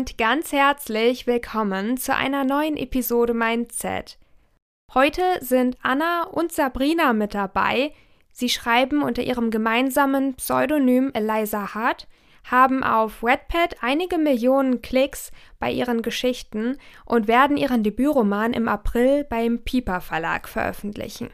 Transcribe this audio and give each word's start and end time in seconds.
und 0.00 0.16
ganz 0.16 0.50
herzlich 0.50 1.26
willkommen 1.26 1.98
zu 1.98 2.16
einer 2.16 2.42
neuen 2.42 2.78
Episode 2.78 3.34
Mindset. 3.34 4.16
Heute 4.94 5.20
sind 5.40 5.76
Anna 5.82 6.22
und 6.22 6.52
Sabrina 6.52 7.12
mit 7.12 7.34
dabei. 7.34 7.92
Sie 8.32 8.48
schreiben 8.48 9.02
unter 9.02 9.22
ihrem 9.22 9.50
gemeinsamen 9.50 10.32
Pseudonym 10.36 11.10
Eliza 11.12 11.74
Hart, 11.74 12.08
haben 12.50 12.82
auf 12.82 13.22
Wattpad 13.22 13.82
einige 13.82 14.16
Millionen 14.16 14.80
Klicks 14.80 15.32
bei 15.58 15.70
ihren 15.70 16.00
Geschichten 16.00 16.78
und 17.04 17.28
werden 17.28 17.58
ihren 17.58 17.82
Debütroman 17.82 18.54
im 18.54 18.68
April 18.68 19.24
beim 19.24 19.58
Piper 19.64 20.00
Verlag 20.00 20.48
veröffentlichen. 20.48 21.28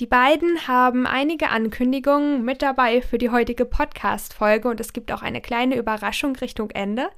Die 0.00 0.06
beiden 0.06 0.68
haben 0.68 1.08
einige 1.08 1.48
Ankündigungen 1.48 2.44
mit 2.44 2.62
dabei 2.62 3.02
für 3.02 3.18
die 3.18 3.30
heutige 3.30 3.64
Podcast-Folge 3.64 4.68
und 4.68 4.78
es 4.78 4.92
gibt 4.92 5.10
auch 5.10 5.22
eine 5.22 5.40
kleine 5.40 5.76
Überraschung 5.76 6.36
Richtung 6.36 6.70
Ende. 6.70 7.08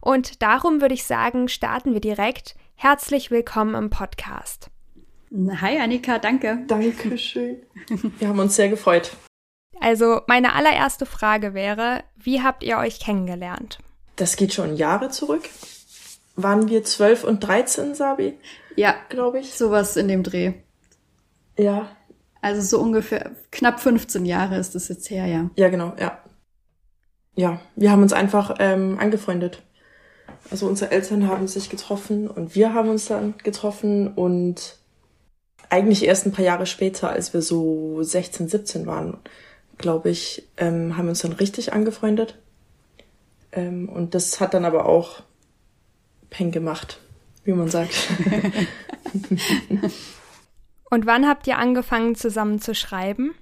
Und 0.00 0.40
darum 0.40 0.80
würde 0.80 0.94
ich 0.94 1.04
sagen, 1.04 1.48
starten 1.48 1.92
wir 1.92 2.00
direkt. 2.00 2.54
Herzlich 2.76 3.30
willkommen 3.30 3.74
im 3.74 3.90
Podcast. 3.90 4.70
Hi 5.60 5.78
Annika, 5.80 6.18
danke. 6.18 6.64
Dankeschön. 6.66 7.58
Wir 8.18 8.28
haben 8.28 8.38
uns 8.38 8.56
sehr 8.56 8.70
gefreut. 8.70 9.10
Also 9.78 10.22
meine 10.26 10.54
allererste 10.54 11.04
Frage 11.04 11.52
wäre, 11.52 12.04
wie 12.16 12.42
habt 12.42 12.62
ihr 12.62 12.78
euch 12.78 13.00
kennengelernt? 13.00 13.80
Das 14.16 14.36
geht 14.36 14.54
schon 14.54 14.76
Jahre 14.76 15.10
zurück. 15.10 15.46
Waren 16.36 16.70
wir 16.70 16.84
12 16.84 17.22
und 17.22 17.40
13, 17.40 17.94
Sabi? 17.94 18.38
Ja, 18.76 18.94
glaube 19.10 19.40
ich. 19.40 19.52
Sowas 19.52 19.98
in 19.98 20.08
dem 20.08 20.22
Dreh. 20.22 20.54
Ja, 21.58 21.94
also 22.42 22.62
so 22.62 22.80
ungefähr 22.82 23.32
knapp 23.50 23.80
15 23.80 24.24
Jahre 24.24 24.56
ist 24.56 24.74
das 24.74 24.88
jetzt 24.88 25.10
her, 25.10 25.26
ja. 25.26 25.50
Ja, 25.56 25.68
genau, 25.68 25.92
ja. 25.98 26.18
Ja, 27.36 27.60
wir 27.76 27.90
haben 27.90 28.02
uns 28.02 28.12
einfach 28.12 28.56
ähm, 28.58 28.98
angefreundet. 28.98 29.62
Also 30.50 30.66
unsere 30.66 30.90
Eltern 30.90 31.28
haben 31.28 31.46
sich 31.48 31.70
getroffen 31.70 32.28
und 32.28 32.54
wir 32.54 32.74
haben 32.74 32.88
uns 32.88 33.06
dann 33.06 33.34
getroffen 33.38 34.08
und 34.08 34.76
eigentlich 35.68 36.04
erst 36.04 36.26
ein 36.26 36.32
paar 36.32 36.44
Jahre 36.44 36.66
später, 36.66 37.10
als 37.10 37.32
wir 37.32 37.42
so 37.42 38.02
16, 38.02 38.48
17 38.48 38.86
waren, 38.86 39.18
glaube 39.78 40.10
ich, 40.10 40.48
ähm, 40.56 40.96
haben 40.96 41.06
wir 41.06 41.10
uns 41.10 41.22
dann 41.22 41.32
richtig 41.32 41.72
angefreundet. 41.72 42.36
Ähm, 43.52 43.88
und 43.88 44.14
das 44.14 44.40
hat 44.40 44.54
dann 44.54 44.64
aber 44.64 44.86
auch 44.86 45.22
Peng 46.30 46.50
gemacht, 46.50 47.00
wie 47.44 47.52
man 47.52 47.68
sagt. 47.68 47.94
Und 50.90 51.06
wann 51.06 51.26
habt 51.26 51.46
ihr 51.46 51.58
angefangen 51.58 52.16
zusammen 52.16 52.60
zu 52.60 52.74
schreiben? 52.74 53.34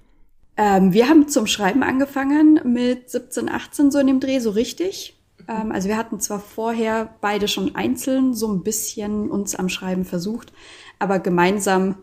Ähm, 0.56 0.92
wir 0.92 1.08
haben 1.08 1.28
zum 1.28 1.46
Schreiben 1.46 1.82
angefangen 1.82 2.60
mit 2.64 3.10
17, 3.10 3.48
18 3.48 3.90
so 3.90 3.98
in 3.98 4.06
dem 4.06 4.20
Dreh, 4.20 4.38
so 4.38 4.50
richtig. 4.50 5.18
Ähm, 5.48 5.72
also 5.72 5.88
wir 5.88 5.96
hatten 5.96 6.20
zwar 6.20 6.40
vorher 6.40 7.14
beide 7.20 7.48
schon 7.48 7.74
einzeln 7.74 8.34
so 8.34 8.52
ein 8.52 8.62
bisschen 8.62 9.30
uns 9.30 9.54
am 9.54 9.68
Schreiben 9.68 10.04
versucht, 10.04 10.52
aber 10.98 11.20
gemeinsam, 11.20 11.96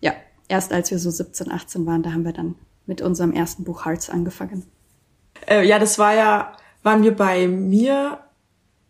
ja, 0.00 0.12
erst 0.48 0.72
als 0.72 0.90
wir 0.90 0.98
so 0.98 1.10
17, 1.10 1.50
18 1.50 1.86
waren, 1.86 2.02
da 2.02 2.12
haben 2.12 2.24
wir 2.24 2.32
dann 2.32 2.56
mit 2.86 3.00
unserem 3.02 3.32
ersten 3.32 3.64
Buch 3.64 3.86
Hearts 3.86 4.10
angefangen. 4.10 4.66
Äh, 5.48 5.66
ja, 5.66 5.78
das 5.78 5.98
war 5.98 6.14
ja, 6.14 6.52
waren 6.82 7.02
wir 7.02 7.16
bei 7.16 7.48
mir 7.48 8.18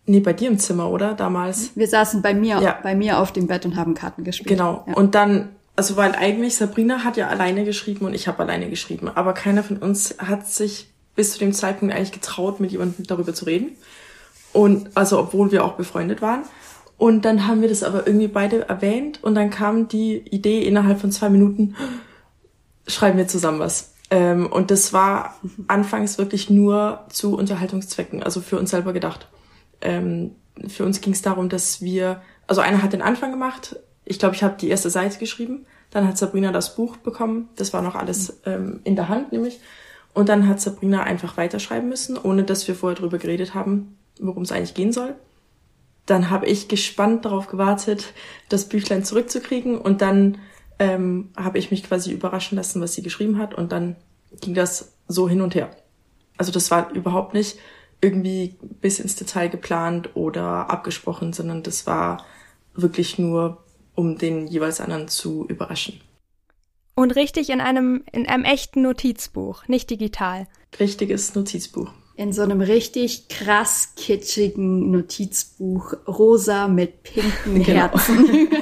Nee, 0.07 0.19
bei 0.19 0.33
dir 0.33 0.49
im 0.49 0.59
Zimmer, 0.59 0.91
oder? 0.91 1.15
Damals. 1.15 1.77
Wir 1.77 1.87
saßen 1.87 2.21
bei 2.21 2.35
mir, 2.35 2.61
ja. 2.61 2.81
bei 2.83 2.97
mir 2.97 3.21
auf 3.21 3.31
dem 3.31 3.47
Bett 3.47 3.65
und 3.65 3.77
haben 3.77 3.95
Karten 3.95 4.25
gespielt. 4.25 4.49
Genau. 4.49 4.83
Ja. 4.89 4.95
Und 4.95 5.15
dann 5.15 5.51
also 5.77 5.97
weil 5.97 6.15
eigentlich 6.15 6.57
Sabrina 6.57 7.05
hat 7.05 7.17
ja 7.17 7.29
alleine 7.29 7.65
geschrieben 7.65 8.07
und 8.07 8.15
ich 8.15 8.29
habe 8.29 8.41
alleine 8.41 8.69
geschrieben, 8.69 9.09
aber 9.09 9.33
keiner 9.33 9.63
von 9.63 9.79
uns 9.79 10.17
hat 10.19 10.47
sich 10.47 10.91
bis 11.15 11.33
zu 11.33 11.39
dem 11.39 11.53
Zeitpunkt 11.53 11.95
eigentlich 11.95 12.13
getraut, 12.13 12.61
mit 12.61 12.73
jemandem 12.73 13.07
darüber 13.07 13.35
zu 13.35 13.45
reden. 13.45 13.77
Und 14.53 14.91
also 14.97 15.19
obwohl 15.19 15.53
wir 15.53 15.65
auch 15.65 15.75
befreundet 15.75 16.23
waren. 16.23 16.43
Und 16.99 17.25
dann 17.25 17.47
haben 17.47 17.63
wir 17.63 17.69
das 17.69 17.83
aber 17.83 18.07
irgendwie 18.07 18.29
beide 18.29 18.69
erwähnt 18.69 19.23
und 19.23 19.35
dann 19.35 19.49
kam 19.49 19.89
die 19.89 20.19
Idee 20.19 20.63
innerhalb 20.63 21.01
von 21.01 21.11
zwei 21.11 21.31
Minuten, 21.31 21.75
schreiben 22.87 23.17
wir 23.17 23.27
zusammen 23.27 23.59
was. 23.59 23.95
Ähm, 24.11 24.47
und 24.47 24.71
das 24.71 24.93
war 24.93 25.37
anfangs 25.67 26.19
wirklich 26.19 26.51
nur 26.51 27.07
zu 27.09 27.37
Unterhaltungszwecken, 27.37 28.23
also 28.23 28.43
für 28.43 28.59
uns 28.59 28.71
selber 28.71 28.93
gedacht. 28.93 29.29
Ähm, 29.81 30.33
für 30.69 30.85
uns 30.85 31.01
ging 31.01 31.15
es 31.15 31.23
darum, 31.23 31.49
dass 31.49 31.81
wir, 31.81 32.21
also 32.47 32.61
einer 32.61 32.83
hat 32.83 32.93
den 32.93 33.03
Anfang 33.03 33.31
gemacht, 33.31 33.77
ich 34.11 34.19
glaube, 34.19 34.35
ich 34.35 34.43
habe 34.43 34.57
die 34.59 34.69
erste 34.69 34.91
Seite 34.91 35.21
geschrieben. 35.21 35.67
Dann 35.91 36.07
hat 36.07 36.19
Sabrina 36.19 36.51
das 36.51 36.75
Buch 36.75 36.97
bekommen. 36.97 37.49
Das 37.55 37.73
war 37.73 37.81
noch 37.81 37.95
alles 37.95 38.41
ähm, 38.45 38.81
in 38.83 38.97
der 38.97 39.09
Hand, 39.09 39.31
nämlich. 39.31 39.61
Und 40.15 40.29
dann 40.29 40.49
hat 40.49 40.61
Sabrina 40.61 41.05
einfach 41.05 41.37
weiterschreiben 41.37 41.89
müssen, 41.89 42.19
ohne 42.19 42.43
dass 42.43 42.67
wir 42.67 42.75
vorher 42.75 42.99
drüber 42.99 43.19
geredet 43.19 43.55
haben, 43.55 43.97
worum 44.19 44.43
es 44.43 44.51
eigentlich 44.51 44.75
gehen 44.75 44.93
soll. 44.93 45.15
Dann 46.07 46.29
habe 46.29 46.47
ich 46.47 46.67
gespannt 46.67 47.25
darauf 47.25 47.47
gewartet, 47.47 48.13
das 48.49 48.69
Büchlein 48.69 49.05
zurückzukriegen 49.05 49.79
und 49.79 50.03
dann 50.03 50.39
ähm, 50.81 51.31
habe 51.37 51.59
ich 51.59 51.71
mich 51.71 51.85
quasi 51.85 52.11
überraschen 52.11 52.57
lassen, 52.57 52.81
was 52.81 52.95
sie 52.95 53.03
geschrieben 53.03 53.39
hat 53.39 53.55
und 53.55 53.71
dann 53.71 53.95
ging 54.41 54.55
das 54.55 54.93
so 55.07 55.29
hin 55.29 55.41
und 55.41 55.55
her. 55.55 55.71
Also 56.37 56.51
das 56.51 56.73
war 56.73 56.91
überhaupt 56.91 57.33
nicht 57.33 57.59
irgendwie 58.01 58.57
bis 58.81 58.99
ins 58.99 59.15
Detail 59.15 59.49
geplant 59.49 60.17
oder 60.17 60.69
abgesprochen, 60.69 61.33
sondern 61.33 61.63
das 61.63 61.87
war 61.87 62.25
wirklich 62.75 63.17
nur 63.17 63.63
um 64.01 64.19
den 64.19 64.47
jeweils 64.47 64.81
anderen 64.81 65.09
zu 65.09 65.47
überraschen. 65.47 66.01
Und 66.95 67.13
richtig 67.13 67.51
in 67.51 67.61
einem, 67.61 68.03
in 68.13 68.27
einem 68.27 68.45
echten 68.45 68.83
Notizbuch, 68.83 69.69
nicht 69.69 69.91
digital. 69.91 70.47
Richtiges 70.79 71.35
Notizbuch. 71.35 71.93
In 72.17 72.33
so 72.33 72.43
einem 72.43 72.61
richtig 72.61 73.29
krass 73.29 73.95
kitschigen 73.97 74.91
Notizbuch, 74.91 75.95
rosa 76.07 76.69
mit 76.69 77.03
pinken 77.03 77.63
genau. 77.65 77.81
Herzen. 77.81 78.49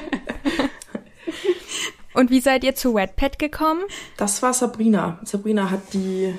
Und 2.14 2.30
wie 2.30 2.40
seid 2.40 2.64
ihr 2.64 2.74
zu 2.74 2.94
Wattpad 2.94 3.38
gekommen? 3.38 3.82
Das 4.16 4.42
war 4.42 4.52
Sabrina. 4.52 5.20
Sabrina 5.24 5.70
hat 5.70 5.92
die, 5.92 6.34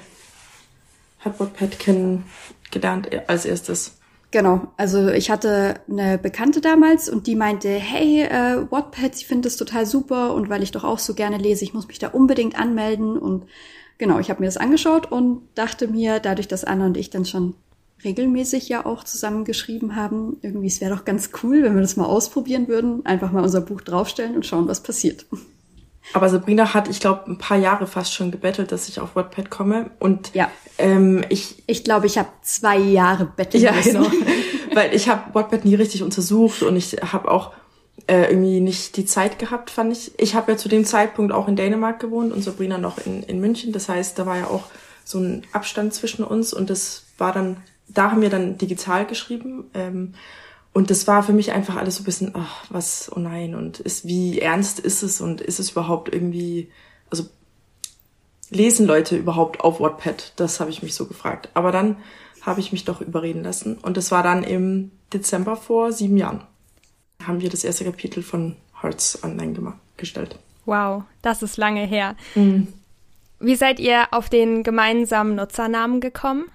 hat 1.20 1.40
Wattpad 1.40 1.80
kennengelernt 1.80 3.10
als 3.28 3.46
erstes. 3.46 3.99
Genau, 4.32 4.68
also 4.78 5.08
ich 5.08 5.32
hatte 5.32 5.80
eine 5.90 6.20
Bekannte 6.20 6.62
damals 6.62 7.10
und 7.10 7.26
die 7.26 7.36
meinte, 7.36 7.68
hey, 7.70 8.22
äh, 8.22 8.72
Wattpad, 8.72 9.16
ich 9.16 9.26
finde 9.26 9.48
das 9.48 9.58
total 9.58 9.88
super 9.88 10.36
und 10.36 10.50
weil 10.50 10.62
ich 10.62 10.72
doch 10.72 10.84
auch 10.84 11.00
so 11.00 11.16
gerne 11.16 11.38
lese, 11.38 11.64
ich 11.64 11.74
muss 11.74 11.88
mich 11.88 11.98
da 11.98 12.10
unbedingt 12.10 12.58
anmelden 12.58 13.18
und 13.18 13.48
genau, 13.98 14.20
ich 14.20 14.30
habe 14.30 14.42
mir 14.42 14.46
das 14.46 14.58
angeschaut 14.58 15.12
und 15.12 15.42
dachte 15.56 15.88
mir, 15.88 16.20
dadurch, 16.20 16.48
dass 16.48 16.64
Anna 16.64 16.86
und 16.86 16.98
ich 16.98 17.10
dann 17.10 17.26
schon 17.26 17.56
regelmäßig 18.04 18.70
ja 18.70 18.86
auch 18.86 19.04
zusammengeschrieben 19.04 19.96
haben, 19.96 20.38
irgendwie 20.42 20.68
es 20.68 20.80
wäre 20.80 20.96
doch 20.96 21.06
ganz 21.06 21.32
cool, 21.42 21.64
wenn 21.64 21.74
wir 21.74 21.82
das 21.82 21.98
mal 21.98 22.06
ausprobieren 22.06 22.68
würden, 22.68 23.06
einfach 23.08 23.32
mal 23.32 23.44
unser 23.44 23.62
Buch 23.62 23.82
draufstellen 23.82 24.36
und 24.36 24.46
schauen, 24.46 24.68
was 24.68 24.84
passiert. 24.84 25.26
Aber 26.14 26.30
Sabrina 26.30 26.74
hat, 26.74 26.88
ich 26.88 27.00
glaube, 27.00 27.30
ein 27.30 27.38
paar 27.38 27.58
Jahre 27.58 27.86
fast 27.88 28.14
schon 28.14 28.32
gebettelt, 28.32 28.72
dass 28.72 28.90
ich 28.90 29.00
auf 29.00 29.16
Wattpad 29.16 29.50
komme. 29.50 29.92
Und 30.00 30.34
ja. 30.34 30.50
ähm, 30.78 31.24
ich. 31.30 31.64
Ich 31.68 31.84
glaube, 31.84 32.08
ich 32.08 32.18
habe 32.18 32.30
zwei 32.42 32.78
Jahre 32.78 33.26
betteln 33.26 33.64
ja, 33.64 33.72
müssen. 33.74 33.94
Genau. 33.94 34.12
Weil 34.74 34.94
ich 34.94 35.10
habe 35.10 35.34
Wattpad 35.34 35.66
nie 35.66 35.76
richtig 35.76 36.04
untersucht 36.04 36.64
und 36.64 36.76
ich 36.76 36.94
habe 36.94 37.30
auch 37.30 37.54
äh, 38.08 38.32
irgendwie 38.32 38.60
nicht 38.60 38.98
die 38.98 39.06
Zeit 39.06 39.40
gehabt, 39.40 39.70
fand 39.70 39.94
ich. 39.94 40.12
Ich 40.18 40.36
habe 40.36 40.52
ja 40.52 40.58
zu 40.58 40.70
dem 40.70 40.86
Zeitpunkt 40.86 41.32
auch 41.32 41.48
in 41.48 41.56
Dänemark 41.56 42.00
gewohnt 42.00 42.34
und 42.34 42.44
Sabrina 42.44 42.78
noch 42.78 42.98
in, 43.06 43.24
in 43.24 43.40
München. 43.40 43.72
Das 43.72 43.90
heißt, 43.90 44.18
da 44.18 44.26
war 44.26 44.38
ja 44.38 44.48
auch 44.48 44.64
so 45.06 45.20
ein 45.20 45.44
Abstand 45.54 45.94
zwischen 45.94 46.24
uns 46.24 46.54
und 46.54 46.70
das 46.70 47.04
war 47.18 47.34
dann, 47.34 47.58
da 47.88 48.12
haben 48.12 48.22
wir 48.22 48.30
dann 48.30 48.58
digital 48.58 49.06
geschrieben. 49.06 49.70
Ähm, 49.74 50.14
und 50.74 50.90
das 50.90 51.08
war 51.08 51.24
für 51.24 51.34
mich 51.34 51.52
einfach 51.52 51.76
alles 51.76 51.96
so 51.96 52.04
ein 52.04 52.06
bisschen, 52.06 52.32
ach, 52.36 52.66
was, 52.70 53.12
oh 53.16 53.20
nein, 53.20 53.56
und 53.56 53.80
ist, 53.80 54.06
wie 54.06 54.40
ernst 54.40 54.80
ist 54.80 55.02
es 55.04 55.20
und 55.20 55.42
ist 55.42 55.60
es 55.60 55.72
überhaupt 55.72 56.14
irgendwie, 56.14 56.72
also 57.10 57.26
lesen 58.50 58.86
Leute 58.86 59.18
überhaupt 59.18 59.62
auf 59.62 59.80
Wattpad? 59.80 60.34
Das 60.36 60.60
habe 60.60 60.70
ich 60.70 60.84
mich 60.84 60.96
so 60.96 61.06
gefragt. 61.06 61.50
Aber 61.54 61.72
dann 61.72 61.98
habe 62.42 62.60
ich 62.60 62.72
mich 62.72 62.86
doch 62.86 63.02
überreden 63.02 63.44
lassen. 63.44 63.78
Und 63.78 63.98
das 63.98 64.12
war 64.12 64.24
dann 64.24 64.44
im 64.44 64.92
Dezember 65.14 65.56
vor 65.56 65.92
sieben 65.92 66.18
Jahren. 66.18 66.42
Haben 67.24 67.42
wir 67.42 67.50
das 67.50 67.64
erste 67.64 67.84
Kapitel 67.84 68.24
von 68.24 68.56
Hearts 68.82 69.24
online 69.24 69.74
gestellt. 69.98 70.40
Wow, 70.66 71.04
das 71.22 71.44
ist 71.44 71.58
lange 71.58 71.86
her. 71.86 72.16
Mhm. 72.36 72.68
Wie 73.40 73.56
seid 73.56 73.80
ihr 73.80 74.08
auf 74.12 74.30
den 74.30 74.64
gemeinsamen 74.64 75.36
Nutzernamen 75.36 76.00
gekommen? 76.00 76.46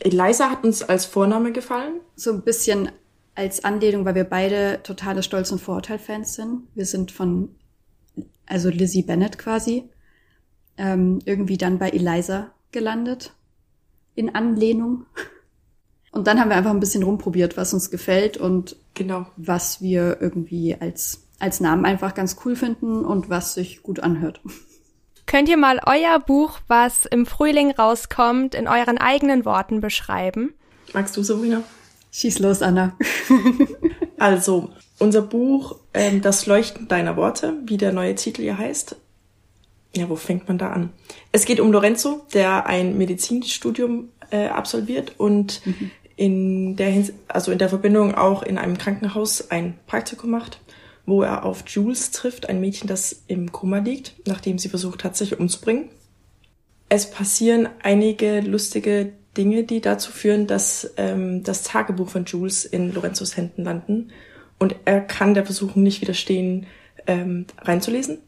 Eliza 0.00 0.50
hat 0.50 0.64
uns 0.64 0.82
als 0.82 1.04
Vorname 1.04 1.52
gefallen. 1.52 2.00
So 2.14 2.32
ein 2.32 2.42
bisschen 2.42 2.90
als 3.36 3.64
Anlehnung, 3.64 4.04
weil 4.04 4.14
wir 4.14 4.24
beide 4.24 4.80
totale 4.82 5.22
Stolz- 5.22 5.52
und 5.52 5.60
Vorurteil-Fans 5.60 6.34
sind. 6.34 6.62
Wir 6.74 6.86
sind 6.86 7.12
von, 7.12 7.54
also 8.46 8.70
Lizzie 8.70 9.02
Bennett 9.02 9.38
quasi, 9.38 9.90
ähm, 10.78 11.20
irgendwie 11.24 11.58
dann 11.58 11.78
bei 11.78 11.90
Eliza 11.90 12.52
gelandet. 12.72 13.32
In 14.14 14.34
Anlehnung. 14.34 15.06
Und 16.12 16.26
dann 16.26 16.40
haben 16.40 16.48
wir 16.48 16.56
einfach 16.56 16.70
ein 16.70 16.80
bisschen 16.80 17.02
rumprobiert, 17.02 17.58
was 17.58 17.74
uns 17.74 17.90
gefällt 17.90 18.38
und 18.38 18.76
genau. 18.94 19.26
was 19.36 19.82
wir 19.82 20.16
irgendwie 20.18 20.74
als, 20.74 21.26
als 21.38 21.60
Namen 21.60 21.84
einfach 21.84 22.14
ganz 22.14 22.38
cool 22.42 22.56
finden 22.56 23.04
und 23.04 23.28
was 23.28 23.52
sich 23.52 23.82
gut 23.82 24.00
anhört. 24.00 24.40
Könnt 25.26 25.50
ihr 25.50 25.58
mal 25.58 25.78
euer 25.84 26.18
Buch, 26.20 26.60
was 26.68 27.04
im 27.04 27.26
Frühling 27.26 27.70
rauskommt, 27.70 28.54
in 28.54 28.66
euren 28.66 28.96
eigenen 28.96 29.44
Worten 29.44 29.82
beschreiben? 29.82 30.54
Magst 30.94 31.14
du, 31.18 31.22
Sabrina? 31.22 31.62
Schieß 32.16 32.38
los, 32.38 32.62
Anna. 32.62 32.96
also, 34.18 34.70
unser 34.98 35.20
Buch 35.20 35.76
ähm, 35.92 36.22
Das 36.22 36.46
Leuchten 36.46 36.88
deiner 36.88 37.14
Worte, 37.14 37.52
wie 37.66 37.76
der 37.76 37.92
neue 37.92 38.14
Titel 38.14 38.40
hier 38.40 38.56
heißt. 38.56 38.96
Ja, 39.94 40.08
wo 40.08 40.16
fängt 40.16 40.48
man 40.48 40.56
da 40.56 40.70
an? 40.70 40.94
Es 41.32 41.44
geht 41.44 41.60
um 41.60 41.70
Lorenzo, 41.70 42.24
der 42.32 42.64
ein 42.64 42.96
Medizinstudium 42.96 44.08
äh, 44.30 44.46
absolviert 44.46 45.12
und 45.18 45.60
mhm. 45.66 45.90
in 46.16 46.76
der 46.76 46.88
Hins 46.88 47.12
also 47.28 47.52
in 47.52 47.58
der 47.58 47.68
Verbindung 47.68 48.14
auch 48.14 48.42
in 48.42 48.56
einem 48.56 48.78
Krankenhaus 48.78 49.50
ein 49.50 49.78
Praktikum 49.86 50.30
macht, 50.30 50.60
wo 51.04 51.20
er 51.20 51.44
auf 51.44 51.64
Jules 51.66 52.12
trifft, 52.12 52.48
ein 52.48 52.60
Mädchen, 52.60 52.88
das 52.88 53.24
im 53.26 53.52
Koma 53.52 53.80
liegt, 53.80 54.14
nachdem 54.26 54.58
sie 54.58 54.70
versucht 54.70 55.04
hat, 55.04 55.18
sich 55.18 55.38
umzubringen. 55.38 55.90
Es 56.88 57.10
passieren 57.10 57.68
einige 57.82 58.40
lustige 58.40 59.12
Dinge, 59.36 59.64
die 59.64 59.80
dazu 59.80 60.10
führen, 60.10 60.46
dass 60.46 60.92
ähm, 60.96 61.42
das 61.42 61.62
Tagebuch 61.62 62.08
von 62.08 62.24
Jules 62.24 62.64
in 62.64 62.92
Lorenzos 62.92 63.36
Händen 63.36 63.64
landen 63.64 64.10
und 64.58 64.76
er 64.84 65.00
kann 65.00 65.34
der 65.34 65.44
Versuchung 65.44 65.82
nicht 65.82 66.00
widerstehen, 66.00 66.66
ähm, 67.06 67.46
reinzulesen, 67.58 68.18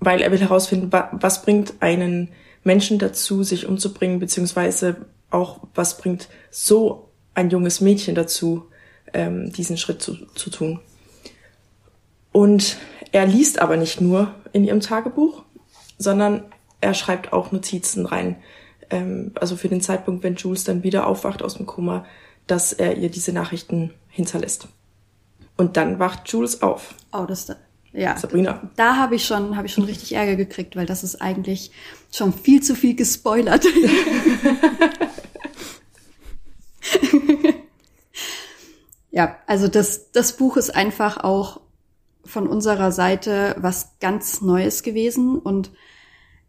weil 0.00 0.20
er 0.20 0.30
will 0.30 0.40
herausfinden, 0.40 0.92
wa 0.92 1.10
was 1.12 1.42
bringt 1.42 1.74
einen 1.80 2.28
Menschen 2.64 2.98
dazu, 2.98 3.42
sich 3.42 3.66
umzubringen, 3.66 4.18
beziehungsweise 4.18 4.96
auch 5.30 5.60
was 5.74 5.98
bringt 5.98 6.28
so 6.50 7.10
ein 7.34 7.50
junges 7.50 7.80
Mädchen 7.80 8.14
dazu, 8.14 8.66
ähm, 9.12 9.52
diesen 9.52 9.76
Schritt 9.76 10.02
zu, 10.02 10.14
zu 10.34 10.50
tun. 10.50 10.80
Und 12.32 12.76
er 13.12 13.26
liest 13.26 13.60
aber 13.60 13.76
nicht 13.76 14.00
nur 14.00 14.34
in 14.52 14.64
ihrem 14.64 14.80
Tagebuch, 14.80 15.44
sondern 15.98 16.44
er 16.80 16.94
schreibt 16.94 17.32
auch 17.32 17.52
Notizen 17.52 18.06
rein. 18.06 18.36
Ähm, 18.90 19.32
also 19.34 19.56
für 19.56 19.68
den 19.68 19.80
Zeitpunkt, 19.80 20.22
wenn 20.22 20.36
Jules 20.36 20.64
dann 20.64 20.82
wieder 20.82 21.06
aufwacht 21.06 21.42
aus 21.42 21.54
dem 21.56 21.66
Koma, 21.66 22.04
dass 22.46 22.72
er 22.72 22.96
ihr 22.96 23.10
diese 23.10 23.32
Nachrichten 23.32 23.92
hinterlässt. 24.08 24.68
Und 25.56 25.76
dann 25.76 25.98
wacht 25.98 26.28
Jules 26.30 26.62
auf. 26.62 26.94
Oh, 27.12 27.24
das 27.26 27.46
da. 27.46 27.56
Ja. 27.92 28.16
Sabrina. 28.16 28.70
Da 28.76 28.96
habe 28.96 29.16
ich 29.16 29.24
schon, 29.24 29.56
habe 29.56 29.66
ich 29.66 29.72
schon 29.72 29.84
richtig 29.84 30.12
Ärger 30.12 30.36
gekriegt, 30.36 30.76
weil 30.76 30.86
das 30.86 31.02
ist 31.02 31.20
eigentlich 31.22 31.72
schon 32.12 32.32
viel 32.32 32.62
zu 32.62 32.74
viel 32.74 32.94
gespoilert. 32.94 33.66
ja, 39.10 39.36
also 39.46 39.68
das, 39.68 40.12
das 40.12 40.36
Buch 40.36 40.56
ist 40.56 40.74
einfach 40.74 41.24
auch 41.24 41.60
von 42.24 42.46
unserer 42.46 42.92
Seite 42.92 43.56
was 43.58 43.92
ganz 44.00 44.42
Neues 44.42 44.82
gewesen 44.82 45.38
und 45.38 45.70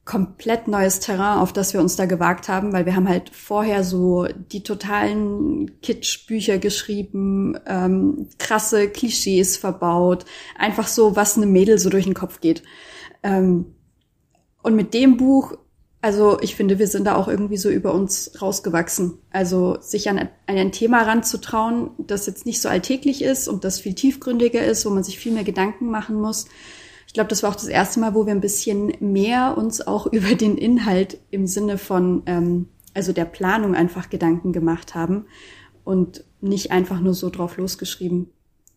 komplett 0.10 0.68
neues 0.68 1.00
Terrain, 1.00 1.38
auf 1.38 1.54
das 1.54 1.76
wir 1.76 1.80
uns 1.80 1.96
da 1.96 2.08
gewagt 2.08 2.50
haben, 2.50 2.74
weil 2.74 2.88
wir 2.88 2.96
haben 2.96 3.08
halt 3.08 3.30
vorher 3.30 3.84
so 3.84 4.26
die 4.52 4.64
totalen 4.64 5.80
Kitsch-Bücher 5.82 6.58
geschrieben, 6.58 7.56
ähm, 7.68 8.28
krasse 8.40 8.90
Klischees 8.90 9.56
verbaut, 9.56 10.26
einfach 10.58 10.88
so, 10.88 11.16
was 11.16 11.38
einem 11.38 11.52
Mädel 11.52 11.78
so 11.78 11.92
durch 11.92 12.06
den 12.06 12.16
Kopf 12.16 12.42
geht. 12.42 12.64
Ähm, 13.22 13.76
und 14.64 14.76
mit 14.76 14.96
dem 14.96 15.18
Buch, 15.18 15.54
also 16.02 16.40
ich 16.42 16.56
finde, 16.56 16.80
wir 16.80 16.88
sind 16.88 17.06
da 17.06 17.16
auch 17.16 17.28
irgendwie 17.28 17.58
so 17.58 17.70
über 17.70 17.94
uns 17.94 18.32
rausgewachsen. 18.42 19.20
Also 19.30 19.78
sich 19.80 20.10
an, 20.10 20.18
an 20.18 20.30
ein 20.48 20.72
Thema 20.72 21.04
ranzutrauen, 21.04 21.92
das 22.00 22.26
jetzt 22.26 22.48
nicht 22.48 22.64
so 22.64 22.68
alltäglich 22.68 23.22
ist 23.22 23.48
und 23.48 23.64
das 23.64 23.80
viel 23.80 23.94
tiefgründiger 23.94 24.66
ist, 24.66 24.88
wo 24.88 24.90
man 24.90 25.04
sich 25.04 25.20
viel 25.20 25.34
mehr 25.34 25.44
Gedanken 25.44 25.92
machen 25.92 26.20
muss 26.20 26.48
ich 27.10 27.14
glaube, 27.14 27.30
das 27.30 27.42
war 27.42 27.50
auch 27.50 27.56
das 27.56 27.66
erste 27.66 28.00
Mal, 28.00 28.14
wo 28.14 28.28
wir 28.28 28.34
ein 28.34 28.40
bisschen 28.40 28.94
mehr 29.00 29.58
uns 29.58 29.82
auch 29.82 30.06
über 30.14 30.36
den 30.36 30.60
Inhalt 30.60 31.18
im 31.32 31.48
Sinne 31.48 31.80
von, 31.80 32.22
ähm, 32.28 32.70
also 32.94 33.14
der 33.14 33.26
Planung 33.26 33.74
einfach 33.74 34.12
Gedanken 34.12 34.54
gemacht 34.54 34.94
haben 34.94 35.26
und 35.84 36.24
nicht 36.40 36.72
einfach 36.72 37.00
nur 37.00 37.16
so 37.16 37.32
drauf 37.32 37.58
losgeschrieben. 37.58 38.30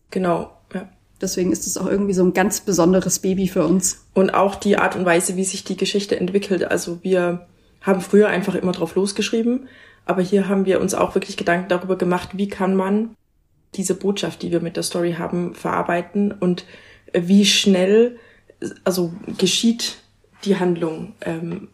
Genau, 0.09 0.49
ja. 0.73 0.89
Deswegen 1.21 1.51
ist 1.51 1.67
es 1.67 1.77
auch 1.77 1.85
irgendwie 1.85 2.13
so 2.13 2.23
ein 2.23 2.33
ganz 2.33 2.61
besonderes 2.61 3.19
Baby 3.19 3.47
für 3.47 3.67
uns. 3.67 4.07
Und 4.15 4.33
auch 4.33 4.55
die 4.55 4.77
Art 4.79 4.95
und 4.95 5.05
Weise, 5.05 5.35
wie 5.37 5.43
sich 5.43 5.63
die 5.63 5.77
Geschichte 5.77 6.19
entwickelt. 6.19 6.65
Also 6.65 7.03
wir 7.03 7.45
haben 7.81 8.01
früher 8.01 8.29
einfach 8.29 8.55
immer 8.55 8.71
drauf 8.71 8.95
losgeschrieben, 8.95 9.67
aber 10.05 10.23
hier 10.23 10.49
haben 10.49 10.65
wir 10.65 10.81
uns 10.81 10.95
auch 10.95 11.13
wirklich 11.13 11.37
Gedanken 11.37 11.69
darüber 11.69 11.99
gemacht, 11.99 12.29
wie 12.33 12.47
kann 12.47 12.75
man 12.75 13.15
diese 13.75 13.93
Botschaft, 13.93 14.41
die 14.41 14.51
wir 14.51 14.59
mit 14.59 14.75
der 14.75 14.83
Story 14.83 15.17
haben, 15.19 15.53
verarbeiten 15.53 16.31
und 16.31 16.65
wie 17.13 17.45
schnell, 17.45 18.17
also 18.83 19.13
geschieht 19.37 19.97
die 20.45 20.57
Handlung. 20.57 21.13
Ähm, 21.21 21.69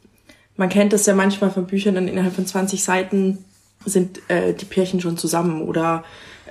man 0.55 0.69
kennt 0.69 0.93
das 0.93 1.05
ja 1.05 1.15
manchmal 1.15 1.51
von 1.51 1.67
Büchern, 1.67 1.95
dann 1.95 2.07
innerhalb 2.07 2.35
von 2.35 2.45
20 2.45 2.83
Seiten 2.83 3.45
sind 3.85 4.19
äh, 4.29 4.53
die 4.53 4.65
Pärchen 4.65 4.99
schon 4.99 5.17
zusammen 5.17 5.61
oder 5.61 6.03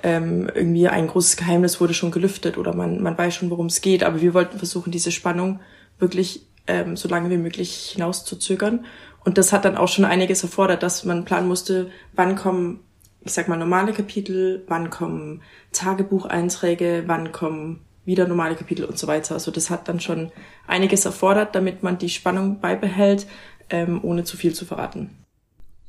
ähm, 0.03 0.51
irgendwie 0.55 0.89
ein 0.89 1.09
großes 1.09 1.37
Geheimnis 1.37 1.81
wurde 1.81 1.95
schon 1.95 2.11
gelüftet 2.11 2.57
oder 2.57 2.75
man, 2.75 3.03
man 3.03 3.19
weiß 3.19 3.35
schon, 3.35 3.51
worum 3.51 3.67
es 3.67 3.81
geht. 3.81 4.03
Aber 4.05 4.21
wir 4.21 4.35
wollten 4.35 4.59
versuchen, 4.59 4.93
diese 4.93 5.13
Spannung 5.13 5.61
wirklich 5.99 6.47
ähm, 6.67 6.97
so 6.97 7.09
lange 7.09 7.31
wie 7.31 7.37
möglich 7.37 7.93
hinauszuzögern. 7.95 8.87
Und 9.25 9.39
das 9.39 9.53
hat 9.53 9.65
dann 9.65 9.77
auch 9.77 9.89
schon 9.89 10.05
einiges 10.05 10.43
erfordert, 10.43 10.83
dass 10.83 11.05
man 11.05 11.25
planen 11.25 11.49
musste, 11.49 11.91
wann 12.15 12.37
kommen, 12.37 12.81
ich 13.25 13.33
sag 13.33 13.49
mal, 13.49 13.57
normale 13.57 13.93
Kapitel, 13.93 14.65
wann 14.69 14.91
kommen 14.91 15.43
Tagebucheinträge, 15.73 17.05
wann 17.07 17.33
kommen 17.33 17.81
wieder 18.09 18.27
normale 18.27 18.57
Kapitel 18.57 18.87
und 18.87 18.99
so 18.99 19.07
weiter. 19.07 19.35
Also 19.35 19.51
das 19.51 19.69
hat 19.69 19.87
dann 19.87 20.01
schon 20.01 20.33
einiges 20.67 21.05
erfordert, 21.05 21.55
damit 21.55 21.83
man 21.83 21.99
die 21.99 22.09
Spannung 22.09 22.59
beibehält, 22.59 23.27
ähm, 23.69 24.01
ohne 24.03 24.25
zu 24.25 24.37
viel 24.39 24.55
zu 24.55 24.65
verraten. 24.65 25.11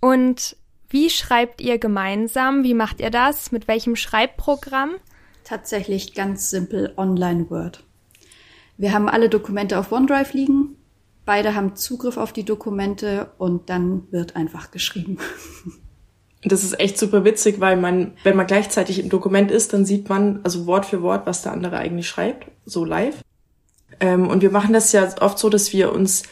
Und 0.01 0.57
wie 0.89 1.09
schreibt 1.09 1.61
ihr 1.61 1.79
gemeinsam? 1.79 2.63
Wie 2.63 2.73
macht 2.73 2.99
ihr 2.99 3.09
das? 3.09 3.53
Mit 3.53 3.69
welchem 3.69 3.95
Schreibprogramm? 3.95 4.91
Tatsächlich 5.45 6.13
ganz 6.13 6.49
simpel 6.49 6.93
Online 6.97 7.49
Word. 7.49 7.83
Wir 8.77 8.91
haben 8.93 9.07
alle 9.07 9.29
Dokumente 9.29 9.79
auf 9.79 9.91
OneDrive 9.91 10.33
liegen. 10.33 10.75
Beide 11.25 11.55
haben 11.55 11.77
Zugriff 11.77 12.17
auf 12.17 12.33
die 12.33 12.43
Dokumente 12.43 13.31
und 13.37 13.69
dann 13.69 14.11
wird 14.11 14.35
einfach 14.35 14.71
geschrieben. 14.71 15.19
das 16.43 16.63
ist 16.63 16.79
echt 16.79 16.97
super 16.97 17.25
witzig, 17.25 17.59
weil 17.59 17.75
man, 17.75 18.13
wenn 18.23 18.37
man 18.37 18.47
gleichzeitig 18.47 18.99
im 18.99 19.09
Dokument 19.09 19.51
ist, 19.51 19.73
dann 19.73 19.85
sieht 19.85 20.07
man 20.07 20.39
also 20.43 20.65
Wort 20.67 20.85
für 20.85 21.01
Wort, 21.01 21.25
was 21.25 21.41
der 21.41 21.51
andere 21.51 21.77
eigentlich 21.77 22.07
schreibt, 22.07 22.47
so 22.65 22.85
live. 22.85 23.15
Ähm, 23.99 24.27
und 24.27 24.41
wir 24.41 24.51
machen 24.51 24.73
das 24.73 24.91
ja 24.93 25.07
oft 25.19 25.37
so, 25.37 25.49
dass 25.49 25.73
wir 25.73 25.91
uns 25.91 26.23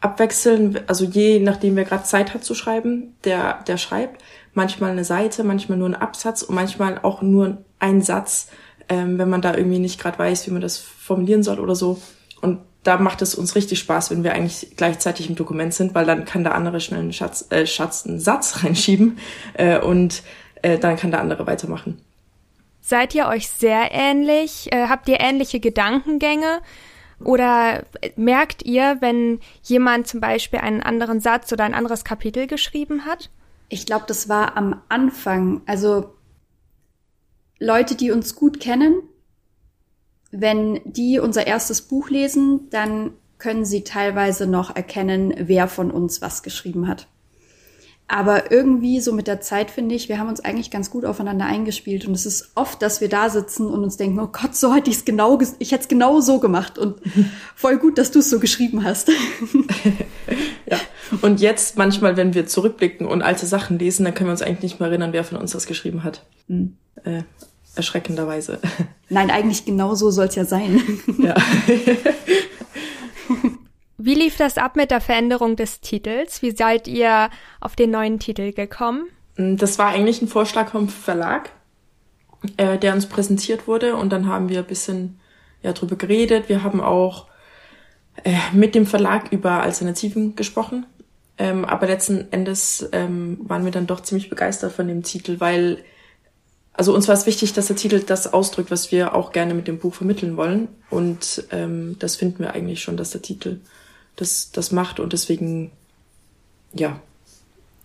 abwechseln, 0.00 0.80
also 0.88 1.04
je 1.04 1.38
nachdem 1.38 1.76
wer 1.76 1.84
gerade 1.84 2.02
Zeit 2.02 2.34
hat 2.34 2.42
zu 2.44 2.54
schreiben, 2.54 3.14
der, 3.24 3.62
der 3.68 3.76
schreibt. 3.76 4.22
Manchmal 4.52 4.90
eine 4.90 5.04
Seite, 5.04 5.44
manchmal 5.44 5.78
nur 5.78 5.86
einen 5.86 5.94
Absatz 5.94 6.42
und 6.42 6.56
manchmal 6.56 6.98
auch 7.02 7.22
nur 7.22 7.58
einen 7.78 8.02
Satz, 8.02 8.48
ähm, 8.88 9.16
wenn 9.18 9.30
man 9.30 9.42
da 9.42 9.56
irgendwie 9.56 9.78
nicht 9.78 10.00
gerade 10.00 10.18
weiß, 10.18 10.46
wie 10.46 10.50
man 10.50 10.60
das 10.60 10.78
formulieren 10.78 11.44
soll 11.44 11.60
oder 11.60 11.76
so. 11.76 12.02
Und 12.40 12.58
da 12.82 12.98
macht 12.98 13.22
es 13.22 13.34
uns 13.34 13.54
richtig 13.54 13.78
Spaß, 13.78 14.10
wenn 14.10 14.24
wir 14.24 14.34
eigentlich 14.34 14.72
gleichzeitig 14.76 15.28
im 15.28 15.36
Dokument 15.36 15.72
sind, 15.72 15.94
weil 15.94 16.04
dann 16.04 16.24
kann 16.24 16.42
der 16.42 16.54
andere 16.54 16.80
schnell 16.80 17.00
einen, 17.00 17.12
Schatz, 17.12 17.46
äh, 17.50 17.66
Schatz, 17.66 18.06
einen 18.06 18.18
Satz 18.18 18.64
reinschieben 18.64 19.18
äh, 19.54 19.78
und 19.78 20.22
äh, 20.62 20.78
dann 20.78 20.96
kann 20.96 21.10
der 21.10 21.20
andere 21.20 21.46
weitermachen. 21.46 22.00
Seid 22.80 23.14
ihr 23.14 23.28
euch 23.28 23.48
sehr 23.48 23.92
ähnlich? 23.92 24.72
Äh, 24.72 24.88
habt 24.88 25.08
ihr 25.08 25.20
ähnliche 25.20 25.60
Gedankengänge? 25.60 26.60
Oder 27.20 27.84
merkt 28.16 28.64
ihr, 28.64 28.96
wenn 29.00 29.38
jemand 29.62 30.08
zum 30.08 30.18
Beispiel 30.18 30.58
einen 30.58 30.82
anderen 30.82 31.20
Satz 31.20 31.52
oder 31.52 31.62
ein 31.62 31.74
anderes 31.74 32.04
Kapitel 32.04 32.48
geschrieben 32.48 33.04
hat? 33.04 33.30
Ich 33.68 33.86
glaube, 33.86 34.06
das 34.08 34.28
war 34.28 34.56
am 34.56 34.82
Anfang. 34.88 35.62
Also 35.66 36.14
Leute, 37.60 37.94
die 37.94 38.10
uns 38.10 38.34
gut 38.34 38.58
kennen, 38.58 39.02
wenn 40.32 40.80
die 40.84 41.20
unser 41.20 41.46
erstes 41.46 41.82
Buch 41.82 42.10
lesen, 42.10 42.68
dann 42.70 43.12
können 43.38 43.64
sie 43.64 43.84
teilweise 43.84 44.46
noch 44.46 44.74
erkennen, 44.74 45.34
wer 45.36 45.68
von 45.68 45.90
uns 45.90 46.22
was 46.22 46.42
geschrieben 46.42 46.88
hat. 46.88 47.06
Aber 48.08 48.50
irgendwie 48.50 49.00
so 49.00 49.12
mit 49.12 49.26
der 49.26 49.40
Zeit 49.40 49.70
finde 49.70 49.94
ich, 49.94 50.08
wir 50.08 50.18
haben 50.18 50.28
uns 50.28 50.40
eigentlich 50.40 50.70
ganz 50.70 50.90
gut 50.90 51.04
aufeinander 51.04 51.46
eingespielt 51.46 52.06
und 52.06 52.12
es 52.12 52.26
ist 52.26 52.52
oft, 52.54 52.82
dass 52.82 53.00
wir 53.00 53.08
da 53.08 53.30
sitzen 53.30 53.66
und 53.66 53.82
uns 53.82 53.96
denken, 53.96 54.20
oh 54.20 54.26
Gott, 54.26 54.54
so 54.54 54.74
hätte 54.74 54.90
ich 54.90 54.96
es 54.96 55.04
genau, 55.04 55.38
ich 55.58 55.72
hätte 55.72 55.82
es 55.82 55.88
genau 55.88 56.20
so 56.20 56.38
gemacht 56.38 56.78
und 56.78 57.00
voll 57.56 57.78
gut, 57.78 57.96
dass 57.98 58.10
du 58.10 58.18
es 58.18 58.28
so 58.28 58.38
geschrieben 58.38 58.84
hast. 58.84 59.08
ja. 60.66 60.78
Und 61.22 61.40
jetzt 61.40 61.78
manchmal, 61.78 62.16
wenn 62.16 62.34
wir 62.34 62.46
zurückblicken 62.46 63.06
und 63.06 63.22
alte 63.22 63.46
Sachen 63.46 63.78
lesen, 63.78 64.04
dann 64.04 64.14
können 64.14 64.28
wir 64.28 64.32
uns 64.32 64.42
eigentlich 64.42 64.62
nicht 64.62 64.80
mehr 64.80 64.88
erinnern, 64.88 65.12
wer 65.12 65.24
von 65.24 65.38
uns 65.38 65.52
das 65.52 65.66
geschrieben 65.66 66.04
hat. 66.04 66.26
Mhm. 66.48 66.76
Äh, 67.04 67.22
erschreckenderweise. 67.74 68.58
Nein, 69.08 69.30
eigentlich 69.30 69.64
genau 69.64 69.94
so 69.94 70.10
soll 70.10 70.26
es 70.26 70.34
ja 70.34 70.44
sein. 70.44 70.82
Ja. 71.18 71.34
Wie 73.98 74.14
lief 74.14 74.36
das 74.36 74.58
ab 74.58 74.74
mit 74.74 74.90
der 74.90 75.00
Veränderung 75.00 75.54
des 75.54 75.80
Titels? 75.80 76.42
Wie 76.42 76.50
seid 76.50 76.88
ihr 76.88 77.30
auf 77.60 77.76
den 77.76 77.92
neuen 77.92 78.18
Titel 78.18 78.52
gekommen? 78.52 79.06
Das 79.36 79.78
war 79.78 79.90
eigentlich 79.90 80.20
ein 80.20 80.26
Vorschlag 80.28 80.72
vom 80.72 80.88
Verlag, 80.88 81.50
äh, 82.56 82.78
der 82.78 82.94
uns 82.94 83.06
präsentiert 83.06 83.68
wurde 83.68 83.94
und 83.94 84.10
dann 84.10 84.26
haben 84.26 84.48
wir 84.48 84.58
ein 84.58 84.66
bisschen 84.66 85.20
ja, 85.62 85.72
drüber 85.72 85.94
geredet. 85.94 86.48
Wir 86.48 86.64
haben 86.64 86.80
auch 86.80 87.28
äh, 88.24 88.34
mit 88.52 88.74
dem 88.74 88.86
Verlag 88.86 89.30
über 89.30 89.62
Alternativen 89.62 90.34
gesprochen. 90.34 90.86
Ähm, 91.38 91.64
aber 91.64 91.86
letzten 91.86 92.30
Endes 92.32 92.88
ähm, 92.92 93.38
waren 93.42 93.64
wir 93.64 93.72
dann 93.72 93.86
doch 93.86 94.00
ziemlich 94.00 94.28
begeistert 94.28 94.72
von 94.72 94.88
dem 94.88 95.02
Titel, 95.02 95.40
weil 95.40 95.78
also 96.74 96.94
uns 96.94 97.06
war 97.06 97.14
es 97.14 97.26
wichtig, 97.26 97.52
dass 97.52 97.66
der 97.66 97.76
Titel 97.76 98.00
das 98.00 98.32
ausdrückt, 98.32 98.70
was 98.70 98.90
wir 98.90 99.14
auch 99.14 99.32
gerne 99.32 99.54
mit 99.54 99.68
dem 99.68 99.78
Buch 99.78 99.94
vermitteln 99.94 100.36
wollen. 100.36 100.68
Und 100.88 101.44
ähm, 101.50 101.96
das 101.98 102.16
finden 102.16 102.40
wir 102.40 102.54
eigentlich 102.54 102.82
schon, 102.82 102.96
dass 102.96 103.10
der 103.10 103.22
Titel 103.22 103.60
das, 104.16 104.52
das 104.52 104.72
macht. 104.72 104.98
Und 104.98 105.12
deswegen, 105.12 105.70
ja, 106.72 107.00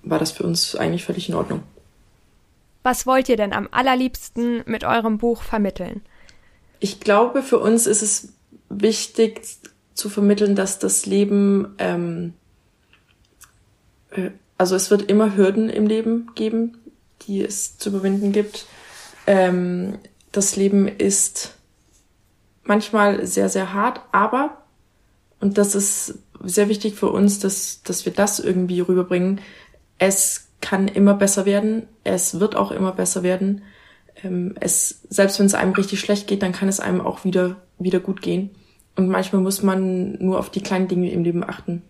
war 0.04 0.20
das 0.20 0.32
für 0.32 0.44
uns 0.44 0.76
eigentlich 0.76 1.04
völlig 1.04 1.28
in 1.28 1.36
Ordnung. 1.36 1.64
Was 2.84 3.06
wollt 3.06 3.28
ihr 3.28 3.36
denn 3.36 3.52
am 3.52 3.68
allerliebsten 3.72 4.64
mit 4.66 4.86
eurem 4.86 5.18
Buch 5.18 5.42
vermitteln? 5.42 6.02
Ich 6.80 7.02
glaube, 7.02 7.44
für 7.44 7.60
uns 7.60 7.88
ist 7.88 8.02
es 8.02 8.34
wichtig 8.70 9.42
zu 9.94 10.10
vermitteln, 10.10 10.56
dass 10.56 10.80
das 10.80 11.06
Leben, 11.06 11.76
ähm, 11.80 12.34
äh, 14.12 14.30
also 14.58 14.76
es 14.76 14.90
wird 14.90 15.10
immer 15.10 15.36
Hürden 15.36 15.70
im 15.70 15.88
Leben 15.88 16.32
geben, 16.36 16.78
die 17.24 17.44
es 17.44 17.78
zu 17.78 17.90
überwinden 17.90 18.32
gibt. 18.32 18.66
Ähm, 19.28 20.00
das 20.32 20.56
Leben 20.56 20.88
ist 20.88 21.56
manchmal 22.64 23.26
sehr, 23.26 23.50
sehr 23.50 23.74
hart, 23.74 24.02
aber, 24.12 24.58
und 25.40 25.58
das 25.58 25.76
ist 25.76 26.20
sehr 26.44 26.70
wichtig 26.70 26.96
für 26.96 27.10
uns, 27.10 27.40
dass, 27.40 27.84
dass 27.84 28.06
wir 28.06 28.14
das 28.14 28.40
irgendwie 28.40 28.80
rüberbringen, 28.80 29.42
es 30.00 30.48
kann 30.62 30.88
immer 30.88 31.14
besser 31.14 31.46
werden, 31.46 31.88
es 32.04 32.40
wird 32.40 32.56
auch 32.56 32.72
immer 32.72 32.92
besser 32.92 33.24
werden. 33.24 33.64
Ähm, 34.24 34.56
es, 34.60 35.02
selbst 35.10 35.40
wenn 35.40 35.46
es 35.46 35.54
einem 35.54 35.74
richtig 35.74 36.00
schlecht 36.00 36.28
geht, 36.28 36.42
dann 36.42 36.52
kann 36.52 36.68
es 36.68 36.80
einem 36.80 37.02
auch 37.02 37.24
wieder, 37.24 37.58
wieder 37.78 38.00
gut 38.00 38.22
gehen. 38.22 38.52
Und 38.96 39.10
manchmal 39.10 39.42
muss 39.42 39.62
man 39.62 40.14
nur 40.14 40.40
auf 40.40 40.50
die 40.50 40.62
kleinen 40.62 40.88
Dinge 40.88 41.12
im 41.12 41.24
Leben 41.24 41.44
achten. 41.44 41.84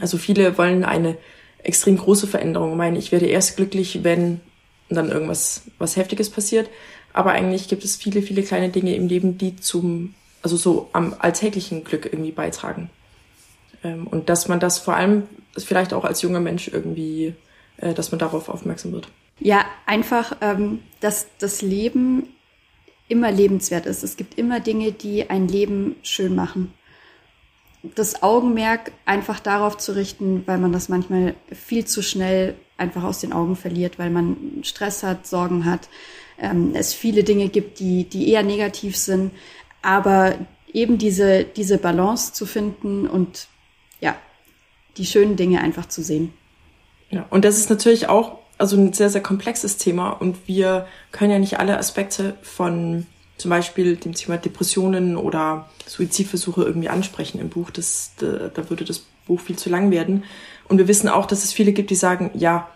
Also 0.00 0.18
viele 0.18 0.56
wollen 0.56 0.84
eine 0.84 1.16
extrem 1.62 1.96
große 1.96 2.26
Veränderung. 2.26 2.72
Ich 2.72 2.76
meine, 2.76 2.98
ich 2.98 3.10
werde 3.10 3.26
erst 3.26 3.56
glücklich, 3.56 4.04
wenn 4.04 4.40
dann 4.88 5.10
irgendwas 5.10 5.62
was 5.78 5.96
Heftiges 5.96 6.30
passiert. 6.30 6.68
Aber 7.12 7.32
eigentlich 7.32 7.68
gibt 7.68 7.84
es 7.84 7.96
viele, 7.96 8.22
viele 8.22 8.42
kleine 8.42 8.68
Dinge 8.68 8.94
im 8.94 9.08
Leben, 9.08 9.38
die 9.38 9.56
zum, 9.56 10.14
also 10.42 10.56
so 10.56 10.88
am 10.92 11.14
alltäglichen 11.18 11.84
Glück 11.84 12.06
irgendwie 12.06 12.32
beitragen. 12.32 12.90
Ähm, 13.82 14.06
und 14.06 14.28
dass 14.28 14.48
man 14.48 14.60
das 14.60 14.78
vor 14.78 14.94
allem 14.94 15.24
vielleicht 15.56 15.92
auch 15.92 16.04
als 16.04 16.22
junger 16.22 16.40
Mensch 16.40 16.68
irgendwie, 16.68 17.34
äh, 17.78 17.94
dass 17.94 18.12
man 18.12 18.18
darauf 18.18 18.48
aufmerksam 18.48 18.92
wird. 18.92 19.08
Ja, 19.40 19.64
einfach, 19.86 20.36
ähm, 20.40 20.80
dass 21.00 21.28
das 21.38 21.62
Leben 21.62 22.28
immer 23.08 23.30
lebenswert 23.30 23.86
ist. 23.86 24.02
Es 24.02 24.16
gibt 24.16 24.38
immer 24.38 24.60
Dinge, 24.60 24.92
die 24.92 25.30
ein 25.30 25.48
Leben 25.48 25.96
schön 26.02 26.34
machen. 26.34 26.74
Das 27.94 28.22
Augenmerk 28.22 28.92
einfach 29.06 29.40
darauf 29.40 29.78
zu 29.78 29.94
richten, 29.94 30.42
weil 30.46 30.58
man 30.58 30.72
das 30.72 30.88
manchmal 30.88 31.34
viel 31.52 31.86
zu 31.86 32.02
schnell 32.02 32.56
einfach 32.78 33.04
aus 33.04 33.20
den 33.20 33.32
Augen 33.32 33.56
verliert, 33.56 33.98
weil 33.98 34.10
man 34.10 34.36
Stress 34.62 35.02
hat, 35.02 35.26
Sorgen 35.26 35.64
hat, 35.64 35.88
ähm, 36.38 36.72
es 36.74 36.94
viele 36.94 37.24
Dinge 37.24 37.48
gibt, 37.48 37.80
die, 37.80 38.04
die 38.04 38.30
eher 38.30 38.42
negativ 38.42 38.96
sind, 38.96 39.32
aber 39.82 40.34
eben 40.72 40.98
diese, 40.98 41.44
diese 41.44 41.78
Balance 41.78 42.32
zu 42.32 42.46
finden 42.46 43.06
und 43.06 43.48
ja, 44.00 44.16
die 44.96 45.06
schönen 45.06 45.36
Dinge 45.36 45.60
einfach 45.60 45.86
zu 45.86 46.02
sehen. 46.02 46.32
Ja, 47.10 47.26
und 47.30 47.44
das 47.44 47.58
ist 47.58 47.70
natürlich 47.70 48.08
auch 48.08 48.38
also 48.58 48.76
ein 48.76 48.92
sehr, 48.92 49.08
sehr 49.08 49.22
komplexes 49.22 49.76
Thema 49.76 50.10
und 50.10 50.46
wir 50.46 50.86
können 51.12 51.30
ja 51.30 51.38
nicht 51.38 51.58
alle 51.58 51.78
Aspekte 51.78 52.36
von 52.42 53.06
zum 53.36 53.50
Beispiel 53.50 53.96
dem 53.96 54.14
Thema 54.14 54.36
Depressionen 54.36 55.16
oder 55.16 55.68
Suizidversuche 55.86 56.64
irgendwie 56.64 56.88
ansprechen 56.88 57.40
im 57.40 57.50
Buch. 57.50 57.70
Das, 57.70 58.12
da, 58.18 58.50
da 58.52 58.68
würde 58.68 58.84
das 58.84 59.06
Buch 59.26 59.40
viel 59.40 59.56
zu 59.56 59.70
lang 59.70 59.92
werden. 59.92 60.24
Und 60.68 60.78
wir 60.78 60.88
wissen 60.88 61.08
auch, 61.08 61.26
dass 61.26 61.44
es 61.44 61.52
viele 61.52 61.72
gibt, 61.72 61.90
die 61.90 61.94
sagen, 61.94 62.30
ja, 62.34 62.68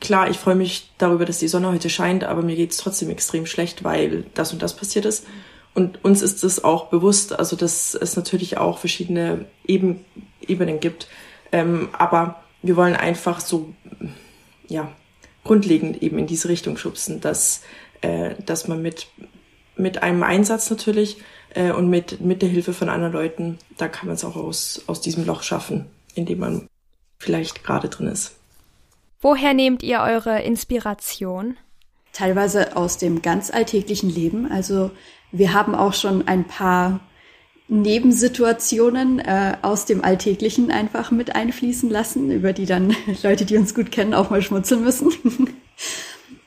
klar, 0.00 0.30
ich 0.30 0.38
freue 0.38 0.54
mich 0.54 0.90
darüber, 0.98 1.24
dass 1.24 1.38
die 1.38 1.48
Sonne 1.48 1.68
heute 1.68 1.90
scheint, 1.90 2.24
aber 2.24 2.42
mir 2.42 2.56
geht 2.56 2.72
es 2.72 2.76
trotzdem 2.76 3.10
extrem 3.10 3.46
schlecht, 3.46 3.84
weil 3.84 4.24
das 4.34 4.52
und 4.52 4.62
das 4.62 4.76
passiert 4.76 5.04
ist. 5.04 5.26
Und 5.74 6.04
uns 6.04 6.22
ist 6.22 6.44
es 6.44 6.64
auch 6.64 6.88
bewusst, 6.88 7.38
also 7.38 7.56
dass 7.56 7.94
es 7.94 8.16
natürlich 8.16 8.58
auch 8.58 8.78
verschiedene 8.78 9.46
Eben, 9.66 10.04
Ebenen 10.40 10.80
gibt. 10.80 11.08
Ähm, 11.50 11.88
aber 11.92 12.42
wir 12.62 12.76
wollen 12.76 12.94
einfach 12.94 13.40
so, 13.40 13.72
ja, 14.68 14.92
grundlegend 15.44 16.02
eben 16.02 16.18
in 16.18 16.26
diese 16.26 16.48
Richtung 16.48 16.76
schubsen, 16.76 17.20
dass, 17.20 17.62
äh, 18.00 18.34
dass 18.44 18.68
man 18.68 18.82
mit, 18.82 19.08
mit 19.76 20.02
einem 20.02 20.22
Einsatz 20.22 20.70
natürlich 20.70 21.18
äh, 21.54 21.72
und 21.72 21.88
mit, 21.88 22.20
mit 22.20 22.42
der 22.42 22.48
Hilfe 22.48 22.72
von 22.72 22.88
anderen 22.88 23.12
Leuten, 23.12 23.58
da 23.76 23.88
kann 23.88 24.06
man 24.06 24.16
es 24.16 24.24
auch 24.24 24.36
aus, 24.36 24.82
aus 24.86 25.00
diesem 25.00 25.24
Loch 25.26 25.42
schaffen, 25.42 25.86
in 26.14 26.26
dem 26.26 26.38
man 26.38 26.68
vielleicht 27.22 27.64
gerade 27.64 27.88
drin 27.88 28.08
ist. 28.08 28.36
Woher 29.20 29.54
nehmt 29.54 29.82
ihr 29.82 30.00
eure 30.00 30.42
Inspiration? 30.42 31.56
Teilweise 32.12 32.76
aus 32.76 32.98
dem 32.98 33.22
ganz 33.22 33.50
alltäglichen 33.50 34.10
Leben. 34.10 34.50
Also 34.50 34.90
wir 35.30 35.54
haben 35.54 35.74
auch 35.74 35.94
schon 35.94 36.26
ein 36.26 36.44
paar 36.44 37.00
Nebensituationen 37.68 39.20
äh, 39.20 39.56
aus 39.62 39.86
dem 39.86 40.04
Alltäglichen 40.04 40.70
einfach 40.70 41.10
mit 41.10 41.34
einfließen 41.34 41.88
lassen, 41.88 42.30
über 42.30 42.52
die 42.52 42.66
dann 42.66 42.94
Leute, 43.22 43.44
die 43.44 43.56
uns 43.56 43.74
gut 43.74 43.90
kennen, 43.90 44.12
auch 44.12 44.28
mal 44.28 44.42
schmutzeln 44.42 44.82
müssen. 44.82 45.10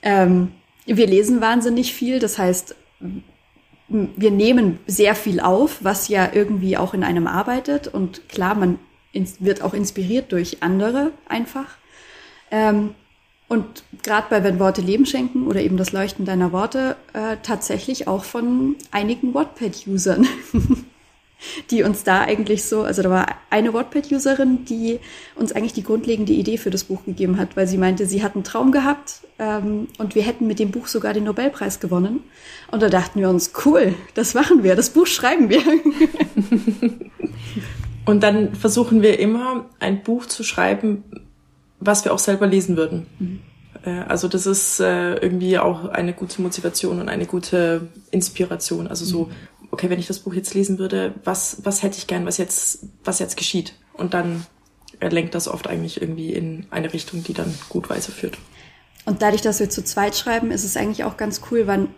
ähm, 0.03 0.51
wir 0.85 1.07
lesen 1.07 1.41
wahnsinnig 1.41 1.93
viel, 1.93 2.19
das 2.19 2.37
heißt, 2.37 2.75
wir 3.87 4.31
nehmen 4.31 4.79
sehr 4.85 5.15
viel 5.15 5.39
auf, 5.39 5.83
was 5.83 6.09
ja 6.09 6.29
irgendwie 6.33 6.77
auch 6.77 6.93
in 6.93 7.03
einem 7.03 7.27
arbeitet. 7.27 7.87
Und 7.87 8.27
klar, 8.29 8.55
man 8.55 8.79
wird 9.39 9.61
auch 9.61 9.73
inspiriert 9.73 10.31
durch 10.31 10.61
andere 10.61 11.11
einfach. 11.27 11.77
Ähm, 12.51 12.95
und 13.47 13.83
gerade 14.01 14.27
bei 14.29 14.43
Wenn 14.43 14.59
Worte 14.59 14.81
Leben 14.81 15.05
schenken 15.05 15.47
oder 15.47 15.61
eben 15.61 15.77
das 15.77 15.91
Leuchten 15.91 16.25
deiner 16.25 16.51
Worte, 16.51 16.95
äh, 17.13 17.37
tatsächlich 17.43 18.07
auch 18.07 18.23
von 18.23 18.75
einigen 18.91 19.33
Wattpad-Usern. 19.33 20.27
die 21.71 21.83
uns 21.83 22.03
da 22.03 22.21
eigentlich 22.21 22.63
so, 22.63 22.83
also 22.83 23.01
da 23.01 23.09
war 23.09 23.27
eine 23.49 23.73
Wattpad-Userin, 23.73 24.65
die 24.65 24.99
uns 25.35 25.51
eigentlich 25.51 25.73
die 25.73 25.83
grundlegende 25.83 26.33
Idee 26.33 26.57
für 26.57 26.69
das 26.69 26.85
Buch 26.85 27.05
gegeben 27.05 27.37
hat, 27.37 27.55
weil 27.55 27.67
sie 27.67 27.77
meinte, 27.77 28.05
sie 28.05 28.23
hat 28.23 28.35
einen 28.35 28.43
Traum 28.43 28.71
gehabt 28.71 29.21
ähm, 29.37 29.87
und 29.97 30.15
wir 30.15 30.23
hätten 30.23 30.47
mit 30.47 30.59
dem 30.59 30.71
Buch 30.71 30.87
sogar 30.87 31.13
den 31.13 31.25
Nobelpreis 31.25 31.79
gewonnen. 31.79 32.23
Und 32.71 32.81
da 32.81 32.89
dachten 32.89 33.19
wir 33.19 33.29
uns, 33.29 33.51
cool, 33.65 33.93
das 34.13 34.33
machen 34.33 34.63
wir, 34.63 34.75
das 34.75 34.89
Buch 34.89 35.07
schreiben 35.07 35.49
wir. 35.49 35.61
und 38.05 38.21
dann 38.21 38.55
versuchen 38.55 39.01
wir 39.01 39.19
immer, 39.19 39.65
ein 39.79 40.03
Buch 40.03 40.25
zu 40.25 40.43
schreiben, 40.43 41.03
was 41.79 42.05
wir 42.05 42.13
auch 42.13 42.19
selber 42.19 42.47
lesen 42.47 42.77
würden. 42.77 43.07
Mhm. 43.19 43.39
Äh, 43.83 44.01
also 44.07 44.27
das 44.27 44.45
ist 44.45 44.79
äh, 44.79 45.15
irgendwie 45.15 45.57
auch 45.57 45.85
eine 45.85 46.13
gute 46.13 46.41
Motivation 46.41 46.99
und 47.01 47.09
eine 47.09 47.25
gute 47.25 47.89
Inspiration. 48.11 48.87
Also 48.87 49.05
so, 49.05 49.25
mhm 49.25 49.31
okay, 49.75 49.89
wenn 49.89 49.99
ich 49.99 50.07
das 50.07 50.19
Buch 50.19 50.33
jetzt 50.33 50.53
lesen 50.53 50.79
würde, 50.79 51.13
was, 51.25 51.57
was 51.63 51.83
hätte 51.83 51.97
ich 51.97 52.07
gern, 52.07 52.25
was 52.25 52.37
jetzt, 52.37 52.85
was 53.03 53.19
jetzt 53.19 53.35
geschieht? 53.35 53.73
Und 53.93 54.13
dann 54.13 54.45
lenkt 55.01 55.35
das 55.35 55.49
oft 55.49 55.67
eigentlich 55.67 56.01
irgendwie 56.01 56.31
in 56.31 56.65
eine 56.71 56.93
Richtung, 56.93 57.23
die 57.23 57.33
dann 57.33 57.53
gut 57.67 57.89
weiterführt. 57.89 58.37
Und 59.03 59.21
dadurch, 59.21 59.41
dass 59.41 59.59
wir 59.59 59.69
zu 59.69 59.83
zweit 59.83 60.15
schreiben, 60.15 60.49
ist 60.51 60.63
es 60.63 60.77
eigentlich 60.77 61.03
auch 61.03 61.17
ganz 61.17 61.41
cool, 61.51 61.67
weil 61.67 61.89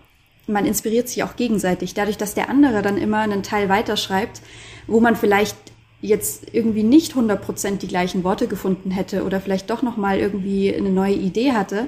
man 0.48 0.66
inspiriert 0.66 1.08
sich 1.08 1.22
auch 1.22 1.36
gegenseitig. 1.36 1.94
Dadurch, 1.94 2.18
dass 2.18 2.34
der 2.34 2.50
andere 2.50 2.82
dann 2.82 2.98
immer 2.98 3.20
einen 3.20 3.44
Teil 3.44 3.70
weiterschreibt, 3.70 4.42
wo 4.88 5.00
man 5.00 5.16
vielleicht 5.16 5.56
jetzt 6.02 6.54
irgendwie 6.54 6.84
nicht 6.84 7.14
100% 7.14 7.78
die 7.78 7.88
gleichen 7.88 8.24
Worte 8.24 8.48
gefunden 8.48 8.92
hätte 8.92 9.24
oder 9.24 9.42
vielleicht 9.42 9.70
doch 9.70 9.82
nochmal 9.82 10.20
irgendwie 10.20 10.74
eine 10.74 10.90
neue 10.90 11.16
Idee 11.16 11.54
hatte, 11.54 11.88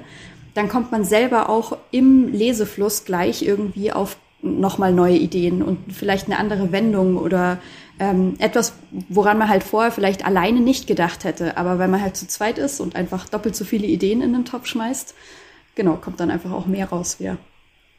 dann 0.56 0.68
kommt 0.68 0.92
man 0.92 1.06
selber 1.06 1.50
auch 1.50 1.78
im 1.92 2.32
Lesefluss 2.34 3.06
gleich 3.06 3.44
irgendwie 3.44 3.92
auf 3.92 4.18
nochmal 4.42 4.94
neue 4.94 5.18
Ideen 5.18 5.62
und 5.62 5.94
vielleicht 5.94 6.28
eine 6.28 6.38
andere 6.38 6.72
Wendung 6.72 7.18
oder 7.18 7.60
ähm, 8.00 8.36
etwas, 8.40 8.74
woran 9.10 9.38
man 9.38 9.50
halt 9.50 9.64
vorher 9.64 9.92
vielleicht 9.92 10.26
alleine 10.26 10.62
nicht 10.62 10.88
gedacht 10.88 11.24
hätte. 11.26 11.58
Aber 11.58 11.78
weil 11.78 11.90
man 11.90 12.02
halt 12.02 12.16
zu 12.16 12.28
zweit 12.28 12.58
ist 12.58 12.80
und 12.80 12.96
einfach 12.96 13.28
doppelt 13.28 13.56
so 13.56 13.66
viele 13.66 13.86
Ideen 13.86 14.22
in 14.22 14.34
den 14.34 14.46
Topf 14.46 14.66
schmeißt, 14.68 15.14
genau, 15.76 15.96
kommt 15.98 16.20
dann 16.20 16.32
einfach 16.32 16.52
auch 16.52 16.66
mehr 16.66 16.90
raus 16.90 17.20
wieder. 17.20 17.38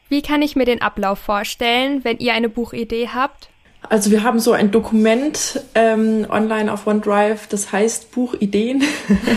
Wie 0.09 0.21
kann 0.21 0.41
ich 0.41 0.55
mir 0.55 0.65
den 0.65 0.81
Ablauf 0.81 1.19
vorstellen, 1.19 2.03
wenn 2.03 2.17
ihr 2.17 2.33
eine 2.33 2.49
Buchidee 2.49 3.09
habt? 3.13 3.49
Also 3.89 4.11
wir 4.11 4.23
haben 4.23 4.39
so 4.39 4.51
ein 4.53 4.71
Dokument 4.71 5.61
ähm, 5.75 6.25
online 6.29 6.71
auf 6.71 6.87
OneDrive, 6.87 7.47
das 7.47 7.71
heißt 7.71 8.11
Buchideen, 8.11 8.83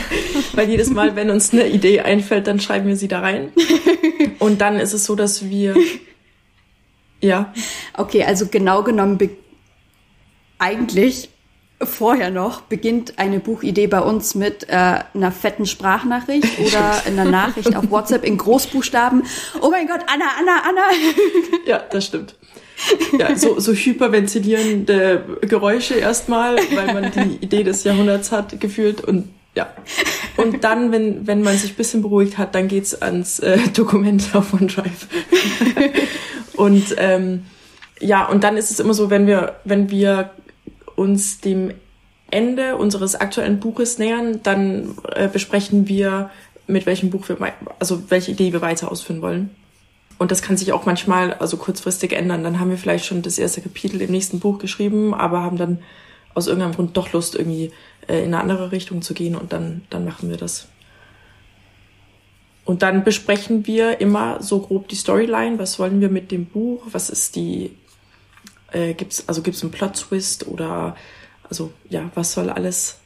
weil 0.54 0.68
jedes 0.68 0.90
Mal, 0.90 1.16
wenn 1.16 1.30
uns 1.30 1.52
eine 1.52 1.66
Idee 1.66 2.00
einfällt, 2.00 2.46
dann 2.46 2.60
schreiben 2.60 2.86
wir 2.86 2.96
sie 2.96 3.08
da 3.08 3.20
rein. 3.20 3.52
Und 4.38 4.60
dann 4.60 4.76
ist 4.76 4.92
es 4.92 5.04
so, 5.06 5.16
dass 5.16 5.48
wir 5.48 5.74
ja. 7.24 7.54
Okay, 7.96 8.22
also 8.24 8.46
genau 8.46 8.82
genommen 8.82 9.18
eigentlich 10.58 11.30
vorher 11.86 12.30
noch 12.30 12.62
beginnt 12.62 13.18
eine 13.18 13.40
Buchidee 13.40 13.86
bei 13.86 14.00
uns 14.00 14.34
mit 14.34 14.68
äh, 14.68 15.00
einer 15.14 15.32
fetten 15.32 15.66
Sprachnachricht 15.66 16.58
oder 16.58 17.02
einer 17.06 17.24
Nachricht 17.24 17.76
auf 17.76 17.90
WhatsApp 17.90 18.24
in 18.24 18.38
Großbuchstaben. 18.38 19.24
Oh 19.60 19.70
mein 19.70 19.86
Gott, 19.86 20.00
Anna, 20.06 20.24
Anna, 20.38 20.62
Anna. 20.68 20.82
Ja, 21.66 21.78
das 21.90 22.06
stimmt. 22.06 22.36
Ja, 23.18 23.36
so, 23.36 23.58
so 23.60 23.72
hyperventilierende 23.72 25.38
Geräusche 25.42 25.94
erstmal, 25.94 26.56
weil 26.74 26.92
man 26.92 27.12
die 27.12 27.36
Idee 27.44 27.62
des 27.62 27.84
Jahrhunderts 27.84 28.32
hat 28.32 28.60
gefühlt 28.60 29.00
und 29.00 29.28
Ja. 29.54 29.68
Und 30.36 30.64
dann, 30.64 30.92
wenn, 30.92 31.26
wenn 31.26 31.42
man 31.42 31.56
sich 31.56 31.72
ein 31.72 31.76
bisschen 31.76 32.02
beruhigt 32.02 32.36
hat, 32.36 32.54
dann 32.54 32.68
geht's 32.68 33.00
ans 33.00 33.38
äh, 33.38 33.58
Dokument 33.74 34.34
auf 34.34 34.52
OneDrive. 34.52 35.06
und 36.56 36.94
ähm, 36.98 37.44
ja, 38.00 38.26
und 38.26 38.44
dann 38.44 38.56
ist 38.56 38.70
es 38.70 38.80
immer 38.80 38.94
so, 38.94 39.08
wenn 39.10 39.26
wir, 39.26 39.56
wenn 39.64 39.90
wir 39.90 40.30
uns 40.96 41.40
dem 41.40 41.72
Ende 42.30 42.76
unseres 42.76 43.14
aktuellen 43.14 43.60
Buches 43.60 43.98
nähern, 43.98 44.40
dann 44.42 44.96
äh, 45.14 45.28
besprechen 45.28 45.88
wir, 45.88 46.30
mit 46.66 46.86
welchem 46.86 47.10
Buch 47.10 47.28
wir, 47.28 47.36
also 47.78 48.10
welche 48.10 48.32
Idee 48.32 48.52
wir 48.52 48.62
weiter 48.62 48.90
ausführen 48.90 49.22
wollen. 49.22 49.50
Und 50.18 50.30
das 50.30 50.42
kann 50.42 50.56
sich 50.56 50.72
auch 50.72 50.86
manchmal, 50.86 51.34
also 51.34 51.56
kurzfristig 51.56 52.12
ändern. 52.12 52.44
Dann 52.44 52.60
haben 52.60 52.70
wir 52.70 52.78
vielleicht 52.78 53.04
schon 53.04 53.22
das 53.22 53.38
erste 53.38 53.60
Kapitel 53.60 54.00
im 54.00 54.10
nächsten 54.10 54.40
Buch 54.40 54.58
geschrieben, 54.58 55.12
aber 55.12 55.42
haben 55.42 55.58
dann 55.58 55.80
aus 56.34 56.46
irgendeinem 56.46 56.74
Grund 56.74 56.96
doch 56.96 57.12
Lust, 57.12 57.34
irgendwie 57.34 57.72
äh, 58.08 58.18
in 58.20 58.26
eine 58.26 58.40
andere 58.40 58.72
Richtung 58.72 59.02
zu 59.02 59.14
gehen 59.14 59.36
und 59.36 59.52
dann, 59.52 59.82
dann 59.90 60.04
machen 60.04 60.30
wir 60.30 60.36
das. 60.36 60.68
Und 62.64 62.82
dann 62.82 63.04
besprechen 63.04 63.66
wir 63.66 64.00
immer 64.00 64.42
so 64.42 64.60
grob 64.60 64.88
die 64.88 64.96
Storyline. 64.96 65.58
Was 65.58 65.78
wollen 65.78 66.00
wir 66.00 66.08
mit 66.08 66.30
dem 66.30 66.46
Buch? 66.46 66.82
Was 66.90 67.10
ist 67.10 67.36
die, 67.36 67.76
äh, 68.74 68.94
gibt's, 68.94 69.28
also 69.28 69.42
gibt's 69.42 69.62
einen 69.62 69.72
Plot-Twist 69.72 70.46
oder, 70.48 70.96
also, 71.48 71.72
ja, 71.88 72.10
was 72.14 72.32
soll 72.32 72.50
alles 72.50 72.98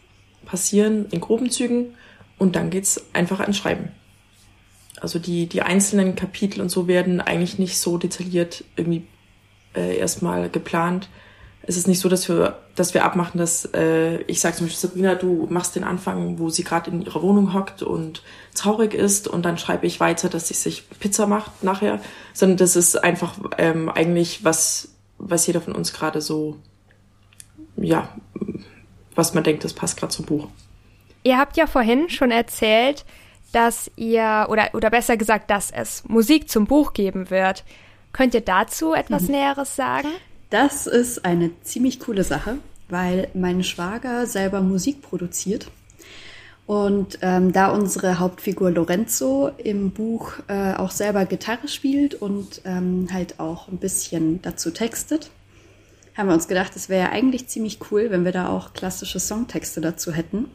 passieren 0.45 1.07
in 1.11 1.21
groben 1.21 1.51
Zügen? 1.51 1.95
Und 2.39 2.57
dann 2.57 2.71
geht's 2.71 3.05
einfach 3.13 3.41
ans 3.41 3.57
Schreiben. 3.57 3.91
Also 5.01 5.19
die, 5.19 5.47
die 5.47 5.63
einzelnen 5.63 6.17
Kapitel 6.17 6.61
und 6.61 6.71
so 6.71 6.89
werden 6.89 7.21
eigentlich 7.21 7.59
nicht 7.59 7.79
so 7.79 7.99
detailliert 7.99 8.65
irgendwie 8.77 9.07
äh, 9.75 9.97
erstmal 9.97 10.49
geplant, 10.49 11.09
es 11.69 11.77
ist 11.77 11.87
nicht 11.87 12.01
so, 12.01 12.09
dass 12.09 12.31
wir, 12.31 12.59
dass 12.77 12.95
wir 12.95 13.05
abmachen, 13.05 13.39
dass 13.39 13.67
äh, 13.75 14.23
ich 14.23 14.41
sage 14.41 14.57
zum 14.57 14.67
Beispiel, 14.67 14.89
Sabrina, 14.89 15.15
du 15.15 15.47
machst 15.51 15.77
den 15.77 15.85
Anfang, 15.85 16.39
wo 16.39 16.49
sie 16.49 16.65
gerade 16.65 16.91
in 16.91 17.03
ihrer 17.03 17.21
Wohnung 17.21 17.53
hockt 17.53 17.83
und 17.83 18.23
traurig 18.55 18.95
ist 18.95 19.29
und 19.29 19.45
dann 19.45 19.59
schreibe 19.59 19.87
ich 19.87 20.01
weiter, 20.01 20.31
dass 20.31 20.49
sie 20.49 20.55
sich 20.55 20.89
Pizza 20.99 21.27
macht 21.27 21.63
nachher, 21.63 22.01
sondern 22.33 22.57
das 22.57 22.75
ist 22.75 22.97
einfach 22.97 23.35
ähm, 23.59 23.91
eigentlich 23.91 24.45
was, 24.45 24.95
was 25.19 25.47
jeder 25.47 25.61
von 25.61 25.75
uns 25.75 25.93
gerade 25.93 26.21
so, 26.21 26.57
ja, 27.77 28.09
was 29.15 29.35
man 29.35 29.45
denkt, 29.45 29.65
das 29.65 29.73
passt 29.73 29.99
gerade 29.99 30.13
zum 30.13 30.25
Buch. 30.25 30.49
Ihr 31.25 31.39
habt 31.39 31.57
ja 31.57 31.67
vorhin 31.67 32.09
schon 32.09 32.31
erzählt, 32.31 33.05
dass 33.53 33.91
ihr, 33.97 34.47
oder, 34.49 34.71
oder 34.75 34.91
besser 34.91 35.17
gesagt, 35.17 35.51
dass 35.51 35.71
es 35.71 36.05
Musik 36.07 36.49
zum 36.49 36.67
Buch 36.67 36.93
geben 36.93 37.31
wird. 37.31 37.65
Könnt 38.13 38.35
ihr 38.35 38.41
dazu 38.41 38.95
etwas 38.95 39.23
mhm. 39.25 39.33
Näheres 39.33 39.77
sagen? 39.77 40.09
Das 40.51 40.87
ist 40.87 41.25
eine 41.25 41.51
ziemlich 41.63 42.01
coole 42.01 42.25
Sache, 42.25 42.59
weil 42.89 43.29
mein 43.35 43.63
Schwager 43.65 44.27
selber 44.27 44.61
Musik 44.61 45.03
produziert. 45.03 45.71
Und 46.69 47.21
ähm, 47.23 47.55
da 47.55 47.71
unsere 47.71 48.19
Hauptfigur 48.19 48.71
Lorenzo 48.71 49.51
im 49.57 49.91
Buch 49.91 50.35
äh, 50.49 50.75
auch 50.75 50.91
selber 50.91 51.25
Gitarre 51.25 51.67
spielt 51.67 52.15
und 52.15 52.61
ähm, 52.67 53.09
halt 53.11 53.41
auch 53.41 53.69
ein 53.69 53.79
bisschen 53.79 54.43
dazu 54.43 54.71
textet, 54.71 55.31
haben 56.15 56.29
wir 56.29 56.35
uns 56.35 56.47
gedacht, 56.47 56.77
es 56.77 56.91
wäre 56.91 57.09
eigentlich 57.09 57.49
ziemlich 57.49 57.79
cool, 57.91 58.11
wenn 58.11 58.27
wir 58.27 58.33
da 58.33 58.51
auch 58.51 58.75
klassische 58.75 59.19
Songtexte 59.19 59.81
dazu 59.81 60.13
hätten. 60.13 60.51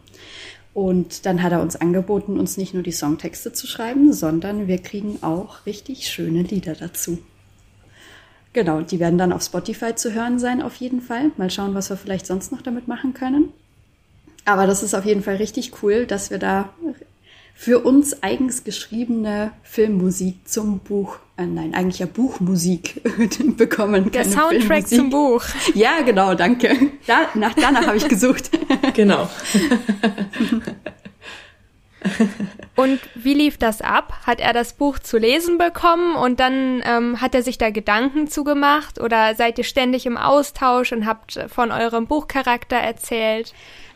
Und 0.75 1.25
dann 1.25 1.41
hat 1.41 1.51
er 1.51 1.63
uns 1.63 1.77
angeboten, 1.77 2.39
uns 2.39 2.58
nicht 2.58 2.75
nur 2.75 2.84
die 2.84 2.91
Songtexte 2.91 3.51
zu 3.51 3.65
schreiben, 3.65 4.13
sondern 4.13 4.67
wir 4.67 4.77
kriegen 4.77 5.17
auch 5.24 5.65
richtig 5.65 6.08
schöne 6.08 6.43
Lieder 6.43 6.75
dazu. 6.75 7.17
Genau, 8.53 8.82
die 8.82 9.00
werden 9.00 9.17
dann 9.17 9.34
auf 9.34 9.41
Spotify 9.41 9.96
zu 9.96 10.13
hören 10.13 10.38
sein, 10.38 10.62
auf 10.62 10.75
jeden 10.75 11.01
Fall. 11.01 11.32
Mal 11.38 11.50
schauen, 11.50 11.74
was 11.74 11.89
wir 11.89 11.98
vielleicht 11.98 12.27
sonst 12.27 12.51
noch 12.51 12.62
damit 12.62 12.88
machen 12.88 13.15
können. 13.15 13.50
Aber 14.45 14.67
das 14.67 14.83
ist 14.83 14.93
auf 14.93 15.05
jeden 15.05 15.23
Fall 15.23 15.38
richtig 15.38 15.72
cool, 15.81 16.05
dass 16.05 16.29
wir 16.29 16.37
da 16.37 16.70
für 17.55 17.79
uns 17.79 18.22
eigens 18.24 18.63
geschriebene 18.63 19.51
Filmmusik 19.63 20.48
zum 20.48 20.79
Buch, 20.79 21.18
äh, 21.37 21.46
nein, 21.46 21.74
eigentlich 21.74 22.00
ja 22.00 22.07
Buchmusik 22.07 23.01
bekommen. 23.57 24.11
Der 24.11 24.25
Soundtrack 24.25 24.87
Filmmusik. 24.87 24.98
zum 24.98 25.09
Buch. 25.09 25.44
Ja, 25.74 26.01
genau, 26.01 26.33
danke. 26.33 26.75
Da, 27.07 27.27
nach, 27.35 27.53
danach 27.53 27.87
habe 27.87 27.98
ich 27.98 28.07
gesucht. 28.07 28.50
Genau. 28.96 29.29
Und 32.75 33.00
wie 33.15 33.33
lief 33.33 33.57
das 33.57 33.81
ab? 33.81 34.13
Hat 34.25 34.39
er 34.39 34.51
das 34.51 34.74
Buch 34.74 35.00
zu 35.00 35.18
lesen 35.18 35.57
bekommen 35.57 36.15
und 36.15 36.39
dann 36.39 36.81
ähm, 36.85 37.22
hat 37.22 37.33
er 37.33 37.44
sich 37.44 37.57
da 37.57 37.70
Gedanken 37.70 38.27
zugemacht 38.27 39.00
oder 39.00 39.35
seid 39.35 39.57
ihr 39.57 39.63
ständig 39.63 40.05
im 40.05 40.18
Austausch 40.18 40.91
und 40.91 41.05
habt 41.05 41.39
von 41.48 41.72
eurem 41.72 42.07
Buchcharakter 42.07 42.75
erzählt? 42.75 43.53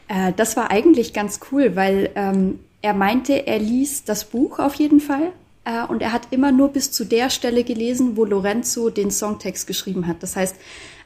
Äh, 0.08 0.34
das 0.34 0.58
war 0.58 0.72
eigentlich 0.72 1.14
ganz 1.14 1.40
cool, 1.52 1.76
weil 1.76 2.10
ähm, 2.16 2.60
er 2.82 2.94
meinte, 2.94 3.48
er 3.48 3.60
liest 3.60 4.10
das 4.10 4.26
Buch 4.26 4.60
auf 4.60 4.76
jeden 4.76 5.00
Fall 5.00 5.32
äh, 5.66 5.86
und 5.86 6.02
er 6.02 6.14
hat 6.14 6.28
immer 6.32 6.52
nur 6.52 6.70
bis 6.70 6.92
zu 6.92 7.06
der 7.06 7.30
Stelle 7.30 7.64
gelesen, 7.64 8.16
wo 8.16 8.26
Lorenzo 8.26 8.90
den 8.90 9.12
Songtext 9.12 9.68
geschrieben 9.68 10.08
hat. 10.08 10.24
Das 10.24 10.36
heißt, 10.36 10.56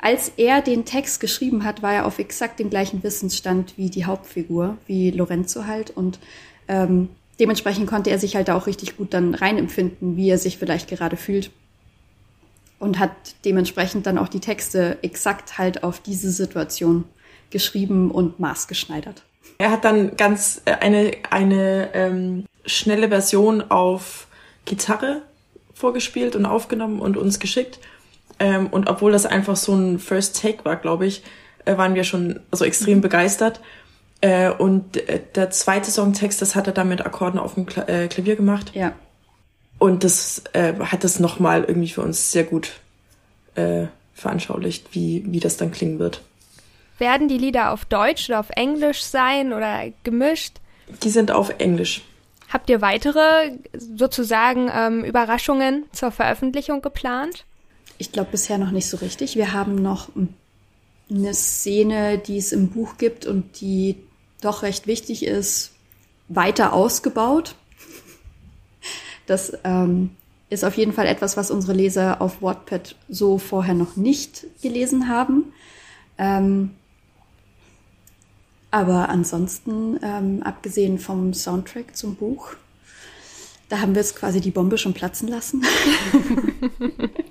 als 0.02 0.32
er 0.38 0.62
den 0.62 0.86
Text 0.86 1.20
geschrieben 1.20 1.64
hat, 1.64 1.82
war 1.82 1.94
er 1.94 2.06
auf 2.06 2.20
exakt 2.20 2.60
dem 2.60 2.70
gleichen 2.70 3.04
Wissensstand 3.04 3.78
wie 3.78 3.90
die 3.90 4.06
Hauptfigur, 4.06 4.78
wie 4.88 5.12
Lorenzo 5.12 5.66
halt 5.66 5.92
und 5.92 6.20
ähm, 6.68 7.10
dementsprechend 7.40 7.88
konnte 7.88 8.12
er 8.12 8.20
sich 8.20 8.36
halt 8.36 8.50
auch 8.50 8.68
richtig 8.68 8.98
gut 8.98 9.14
dann 9.14 9.34
reinempfinden, 9.34 10.16
wie 10.16 10.30
er 10.30 10.38
sich 10.38 10.58
vielleicht 10.58 10.90
gerade 10.90 11.18
fühlt. 11.18 11.52
Und 12.78 12.98
hat 12.98 13.12
dementsprechend 13.46 14.08
dann 14.08 14.18
auch 14.18 14.28
die 14.28 14.40
Texte 14.40 14.98
exakt 15.04 15.60
halt 15.60 15.84
auf 15.84 16.00
diese 16.00 16.32
Situation 16.32 17.04
geschrieben 17.52 18.12
und 18.12 18.40
maßgeschneidert. 18.40 19.24
Er 19.58 19.70
hat 19.70 19.86
dann 19.86 20.18
ganz 20.18 20.62
äh, 20.66 20.72
eine, 20.72 21.12
eine 21.30 21.90
ähm, 21.94 22.46
schnelle 22.66 23.10
Version 23.10 23.70
auf 23.70 24.28
Gitarre 24.66 25.22
vorgespielt 25.74 26.36
und 26.36 26.46
aufgenommen 26.46 27.00
und 27.00 27.18
uns 27.18 27.40
geschickt. 27.40 27.80
Ähm, 28.40 28.68
und 28.68 28.90
obwohl 28.90 29.12
das 29.12 29.26
einfach 29.26 29.56
so 29.56 29.76
ein 29.76 30.00
First 30.00 30.42
Take 30.42 30.66
war, 30.66 30.78
glaube 30.78 31.06
ich, 31.06 31.24
äh, 31.66 31.78
waren 31.78 31.94
wir 31.94 32.04
schon 32.04 32.40
so 32.52 32.66
extrem 32.66 32.98
mhm. 32.98 33.02
begeistert. 33.02 33.62
Äh, 34.22 34.52
und 34.52 34.98
äh, 34.98 35.20
der 35.36 35.52
zweite 35.52 35.92
Songtext, 35.92 36.42
das 36.42 36.56
hat 36.56 36.68
er 36.68 36.74
dann 36.74 36.90
mit 36.90 37.06
Akkorden 37.06 37.40
auf 37.40 37.56
dem 37.56 37.66
Kla 37.68 37.88
äh, 37.88 38.08
Klavier 38.08 38.36
gemacht. 38.36 38.72
Ja. 38.74 38.94
Und 39.78 40.04
das 40.04 40.44
hat 40.54 41.04
es 41.04 41.20
nochmal 41.20 41.64
irgendwie 41.64 41.90
für 41.90 42.04
uns 42.04 42.32
sehr 42.32 42.44
gut 42.44 42.74
veranschaulicht, 44.14 44.94
wie, 44.94 45.24
wie 45.26 45.40
das 45.40 45.58
dann 45.58 45.72
klingen 45.72 45.98
wird. 45.98 46.22
Werden 47.02 47.28
die 47.28 47.40
Lieder 47.40 47.72
auf 47.72 47.84
Deutsch 47.86 48.30
oder 48.30 48.40
auf 48.40 48.52
Englisch 48.52 49.02
sein 49.02 49.54
oder 49.54 49.86
gemischt? 50.04 50.58
Die 51.02 51.10
sind 51.10 51.32
auf 51.32 51.52
Englisch. 51.58 52.04
Habt 52.48 52.70
ihr 52.70 52.80
weitere 52.82 53.58
sozusagen 53.76 54.70
ähm, 54.72 55.04
Überraschungen 55.04 55.86
zur 55.94 56.12
Veröffentlichung 56.12 56.84
geplant? 56.84 57.46
Ich 57.98 58.12
glaube 58.12 58.30
bisher 58.30 58.60
noch 58.60 58.70
nicht 58.70 58.88
so 58.88 58.98
richtig. 58.98 59.36
Wir 59.36 59.52
haben 59.52 59.82
noch 59.82 60.10
eine 61.10 61.34
Szene, 61.34 62.20
die 62.20 62.38
es 62.38 62.52
im 62.52 62.70
Buch 62.70 63.00
gibt 63.00 63.26
und 63.26 63.62
die 63.62 63.96
doch 64.40 64.62
recht 64.62 64.86
wichtig 64.86 65.26
ist, 65.26 65.72
weiter 66.28 66.72
ausgebaut. 66.72 67.56
Das 69.26 69.58
ähm, 69.64 70.12
ist 70.52 70.64
auf 70.64 70.78
jeden 70.78 70.94
Fall 70.94 71.08
etwas, 71.08 71.36
was 71.36 71.50
unsere 71.50 71.74
Leser 71.74 72.22
auf 72.22 72.44
Wattpad 72.44 72.96
so 73.10 73.40
vorher 73.40 73.74
noch 73.74 73.96
nicht 73.96 74.46
gelesen 74.62 75.10
haben. 75.10 75.52
Ähm, 76.20 76.76
aber 78.72 79.10
ansonsten, 79.10 80.00
ähm, 80.02 80.42
abgesehen 80.44 80.98
vom 80.98 81.34
Soundtrack 81.34 81.96
zum 81.96 82.16
Buch, 82.16 82.54
da 83.68 83.80
haben 83.80 83.96
wir 83.96 84.02
jetzt 84.02 84.18
quasi 84.18 84.42
die 84.42 84.52
Bombe 84.52 84.78
schon 84.78 84.94
platzen 84.94 85.30
lassen. 85.30 85.64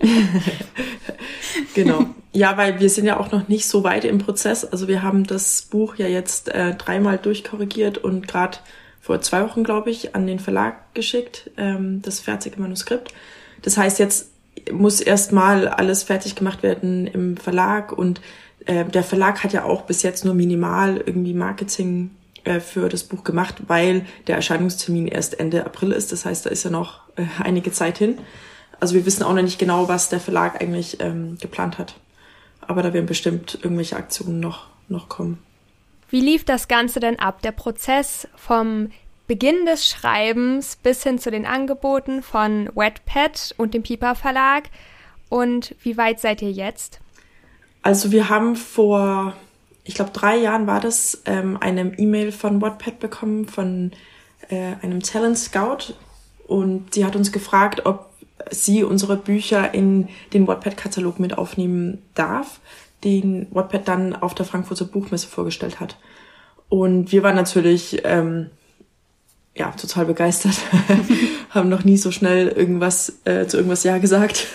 genau. 1.74 2.06
Ja, 2.32 2.56
weil 2.56 2.80
wir 2.80 2.88
sind 2.88 3.04
ja 3.04 3.20
auch 3.20 3.30
noch 3.30 3.48
nicht 3.48 3.66
so 3.66 3.84
weit 3.84 4.06
im 4.06 4.18
Prozess. 4.18 4.64
Also 4.64 4.88
wir 4.88 5.02
haben 5.02 5.26
das 5.26 5.62
Buch 5.62 5.96
ja 5.96 6.06
jetzt 6.06 6.48
äh, 6.48 6.74
dreimal 6.74 7.18
durchkorrigiert 7.18 7.98
und 7.98 8.26
gerade 8.26 8.58
vor 9.02 9.20
zwei 9.20 9.42
Wochen, 9.42 9.64
glaube 9.64 9.90
ich, 9.90 10.14
an 10.14 10.26
den 10.26 10.38
Verlag 10.38 10.94
geschickt, 10.94 11.50
ähm, 11.58 12.00
das 12.02 12.20
fertige 12.20 12.60
Manuskript. 12.60 13.12
Das 13.60 13.76
heißt, 13.76 13.98
jetzt 13.98 14.30
muss 14.72 15.00
erstmal 15.00 15.68
alles 15.68 16.02
fertig 16.04 16.36
gemacht 16.36 16.62
werden 16.62 17.06
im 17.06 17.36
Verlag 17.36 17.92
und 17.92 18.20
äh, 18.66 18.84
der 18.84 19.02
Verlag 19.02 19.42
hat 19.42 19.52
ja 19.52 19.64
auch 19.64 19.82
bis 19.82 20.02
jetzt 20.02 20.24
nur 20.24 20.34
minimal 20.34 20.98
irgendwie 20.98 21.34
Marketing 21.34 22.10
äh, 22.44 22.60
für 22.60 22.88
das 22.88 23.04
Buch 23.04 23.24
gemacht, 23.24 23.56
weil 23.66 24.06
der 24.26 24.36
Erscheinungstermin 24.36 25.08
erst 25.08 25.38
Ende 25.38 25.64
April 25.64 25.92
ist. 25.92 26.12
Das 26.12 26.24
heißt, 26.24 26.46
da 26.46 26.50
ist 26.50 26.64
ja 26.64 26.70
noch 26.70 27.00
äh, 27.16 27.24
einige 27.42 27.72
Zeit 27.72 27.98
hin. 27.98 28.18
Also 28.78 28.94
wir 28.94 29.04
wissen 29.04 29.22
auch 29.22 29.34
noch 29.34 29.42
nicht 29.42 29.58
genau, 29.58 29.88
was 29.88 30.08
der 30.08 30.20
Verlag 30.20 30.60
eigentlich 30.60 31.00
ähm, 31.00 31.36
geplant 31.38 31.78
hat. 31.78 31.94
Aber 32.60 32.82
da 32.82 32.92
werden 32.92 33.06
bestimmt 33.06 33.58
irgendwelche 33.62 33.96
Aktionen 33.96 34.40
noch, 34.40 34.68
noch 34.88 35.08
kommen. 35.08 35.38
Wie 36.08 36.20
lief 36.20 36.44
das 36.44 36.66
Ganze 36.66 36.98
denn 36.98 37.18
ab? 37.18 37.42
Der 37.42 37.52
Prozess 37.52 38.26
vom 38.36 38.90
Beginn 39.26 39.66
des 39.66 39.86
Schreibens 39.86 40.76
bis 40.76 41.02
hin 41.02 41.18
zu 41.18 41.30
den 41.30 41.46
Angeboten 41.46 42.22
von 42.22 42.68
Wetpad 42.74 43.54
und 43.58 43.74
dem 43.74 43.82
Piper 43.82 44.14
Verlag. 44.14 44.64
Und 45.28 45.76
wie 45.82 45.96
weit 45.96 46.20
seid 46.20 46.42
ihr 46.42 46.50
jetzt? 46.50 47.00
Also 47.82 48.12
wir 48.12 48.28
haben 48.28 48.56
vor 48.56 49.34
ich 49.84 49.94
glaube, 49.94 50.12
drei 50.12 50.36
Jahren 50.36 50.66
war 50.68 50.80
das, 50.80 51.22
ähm, 51.26 51.56
eine 51.60 51.98
E-Mail 51.98 52.32
von 52.32 52.60
Wattpad 52.60 53.00
bekommen, 53.00 53.46
von 53.46 53.92
äh, 54.48 54.74
einem 54.82 55.02
Talent 55.02 55.38
Scout. 55.38 55.94
Und 56.46 56.94
sie 56.94 57.04
hat 57.04 57.16
uns 57.16 57.32
gefragt, 57.32 57.86
ob 57.86 58.10
sie 58.50 58.84
unsere 58.84 59.16
Bücher 59.16 59.74
in 59.74 60.08
den 60.32 60.46
Wattpad-Katalog 60.46 61.18
mit 61.18 61.36
aufnehmen 61.36 62.02
darf, 62.14 62.60
den 63.04 63.46
Wattpad 63.50 63.88
dann 63.88 64.14
auf 64.14 64.34
der 64.34 64.46
Frankfurter 64.46 64.84
Buchmesse 64.84 65.26
vorgestellt 65.26 65.80
hat. 65.80 65.96
Und 66.68 67.10
wir 67.10 67.22
waren 67.22 67.36
natürlich 67.36 68.02
ähm, 68.04 68.50
ja 69.60 69.70
total 69.72 70.06
begeistert, 70.06 70.54
haben 71.50 71.68
noch 71.68 71.84
nie 71.84 71.96
so 71.96 72.10
schnell 72.10 72.48
irgendwas 72.48 73.20
äh, 73.24 73.46
zu 73.46 73.58
irgendwas 73.58 73.84
ja 73.84 73.98
gesagt. 73.98 74.46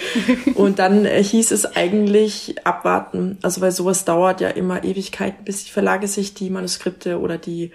und 0.54 0.78
dann 0.78 1.04
äh, 1.04 1.22
hieß 1.22 1.50
es 1.50 1.76
eigentlich 1.76 2.56
abwarten, 2.66 3.38
also 3.42 3.60
weil 3.60 3.70
sowas 3.70 4.04
dauert 4.04 4.40
ja 4.40 4.48
immer 4.48 4.82
Ewigkeiten, 4.82 5.44
bis 5.44 5.64
die 5.64 5.70
Verlage 5.70 6.08
sich 6.08 6.34
die 6.34 6.50
Manuskripte 6.50 7.20
oder 7.20 7.38
die 7.38 7.72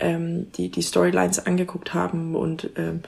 ähm, 0.00 0.50
die 0.52 0.70
die 0.70 0.82
Storylines 0.82 1.46
angeguckt 1.46 1.94
haben 1.94 2.34
und 2.34 2.70
ähm, 2.76 3.02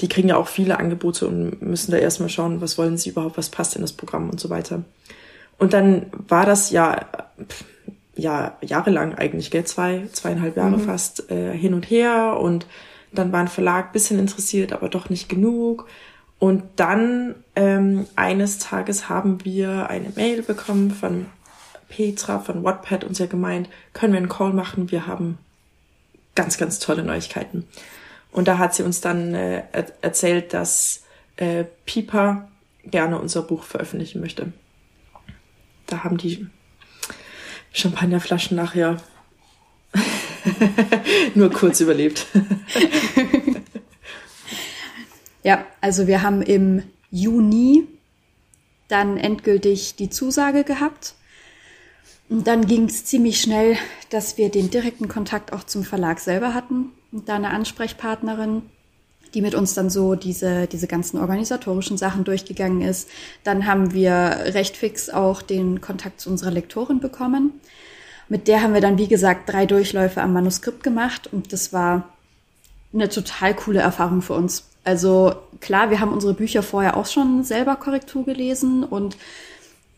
die 0.00 0.08
kriegen 0.08 0.28
ja 0.28 0.36
auch 0.36 0.48
viele 0.48 0.78
Angebote 0.78 1.28
und 1.28 1.60
müssen 1.60 1.90
da 1.90 1.98
erstmal 1.98 2.30
schauen, 2.30 2.62
was 2.62 2.78
wollen 2.78 2.96
sie 2.96 3.10
überhaupt, 3.10 3.36
was 3.36 3.50
passt 3.50 3.76
in 3.76 3.82
das 3.82 3.92
Programm 3.92 4.30
und 4.30 4.40
so 4.40 4.48
weiter. 4.48 4.82
Und 5.58 5.74
dann 5.74 6.06
war 6.26 6.46
das 6.46 6.70
ja 6.70 7.06
ja 8.14 8.56
jahrelang 8.60 9.14
eigentlich, 9.14 9.50
gell, 9.50 9.64
zwei, 9.64 10.06
zweieinhalb 10.12 10.56
Jahre 10.56 10.78
mhm. 10.78 10.84
fast 10.84 11.30
äh, 11.30 11.56
hin 11.56 11.74
und 11.74 11.90
her 11.90 12.38
und 12.40 12.66
dann 13.12 13.32
war 13.32 13.40
ein 13.40 13.48
Verlag 13.48 13.92
bisschen 13.92 14.18
interessiert, 14.18 14.72
aber 14.72 14.88
doch 14.88 15.10
nicht 15.10 15.28
genug. 15.28 15.86
Und 16.38 16.64
dann 16.76 17.36
ähm, 17.54 18.06
eines 18.16 18.58
Tages 18.58 19.08
haben 19.08 19.44
wir 19.44 19.88
eine 19.90 20.10
Mail 20.16 20.42
bekommen 20.42 20.90
von 20.90 21.26
Petra 21.88 22.38
von 22.38 22.64
Wattpad 22.64 23.04
und 23.04 23.14
sie 23.14 23.24
hat 23.24 23.30
gemeint, 23.30 23.68
können 23.92 24.14
wir 24.14 24.18
einen 24.18 24.28
Call 24.28 24.52
machen? 24.52 24.90
Wir 24.90 25.06
haben 25.06 25.38
ganz, 26.34 26.56
ganz 26.56 26.78
tolle 26.78 27.04
Neuigkeiten. 27.04 27.68
Und 28.32 28.48
da 28.48 28.58
hat 28.58 28.74
sie 28.74 28.82
uns 28.82 29.02
dann 29.02 29.34
äh, 29.34 29.62
erzählt, 30.00 30.54
dass 30.54 31.04
äh, 31.36 31.64
Piper 31.84 32.48
gerne 32.84 33.18
unser 33.18 33.42
Buch 33.42 33.62
veröffentlichen 33.62 34.20
möchte. 34.20 34.52
Da 35.86 36.02
haben 36.02 36.16
die 36.16 36.46
Champagnerflaschen 37.72 38.56
nachher 38.56 39.00
nur 41.34 41.50
kurz 41.50 41.80
überlebt. 41.80 42.26
ja, 45.42 45.64
also 45.80 46.06
wir 46.06 46.22
haben 46.22 46.42
im 46.42 46.82
Juni 47.10 47.86
dann 48.88 49.16
endgültig 49.16 49.96
die 49.96 50.10
Zusage 50.10 50.64
gehabt. 50.64 51.14
Und 52.28 52.46
dann 52.46 52.66
ging 52.66 52.86
es 52.86 53.04
ziemlich 53.04 53.40
schnell, 53.40 53.76
dass 54.10 54.38
wir 54.38 54.50
den 54.50 54.70
direkten 54.70 55.08
Kontakt 55.08 55.52
auch 55.52 55.64
zum 55.64 55.84
Verlag 55.84 56.18
selber 56.18 56.54
hatten 56.54 56.92
und 57.10 57.28
da 57.28 57.36
eine 57.36 57.50
Ansprechpartnerin, 57.50 58.62
die 59.34 59.42
mit 59.42 59.54
uns 59.54 59.74
dann 59.74 59.90
so 59.90 60.14
diese, 60.14 60.66
diese 60.66 60.86
ganzen 60.86 61.18
organisatorischen 61.18 61.96
Sachen 61.96 62.24
durchgegangen 62.24 62.82
ist. 62.82 63.08
Dann 63.44 63.66
haben 63.66 63.92
wir 63.92 64.36
recht 64.54 64.76
fix 64.76 65.10
auch 65.10 65.42
den 65.42 65.80
Kontakt 65.80 66.20
zu 66.20 66.30
unserer 66.30 66.50
Lektorin 66.50 67.00
bekommen. 67.00 67.60
Mit 68.28 68.48
der 68.48 68.62
haben 68.62 68.74
wir 68.74 68.80
dann, 68.80 68.98
wie 68.98 69.08
gesagt, 69.08 69.52
drei 69.52 69.66
Durchläufe 69.66 70.22
am 70.22 70.32
Manuskript 70.32 70.82
gemacht 70.82 71.28
und 71.32 71.52
das 71.52 71.72
war 71.72 72.08
eine 72.94 73.08
total 73.08 73.54
coole 73.54 73.80
Erfahrung 73.80 74.22
für 74.22 74.34
uns. 74.34 74.64
Also 74.84 75.34
klar, 75.60 75.90
wir 75.90 76.00
haben 76.00 76.12
unsere 76.12 76.34
Bücher 76.34 76.62
vorher 76.62 76.96
auch 76.96 77.06
schon 77.06 77.44
selber 77.44 77.76
Korrektur 77.76 78.24
gelesen 78.24 78.84
und 78.84 79.16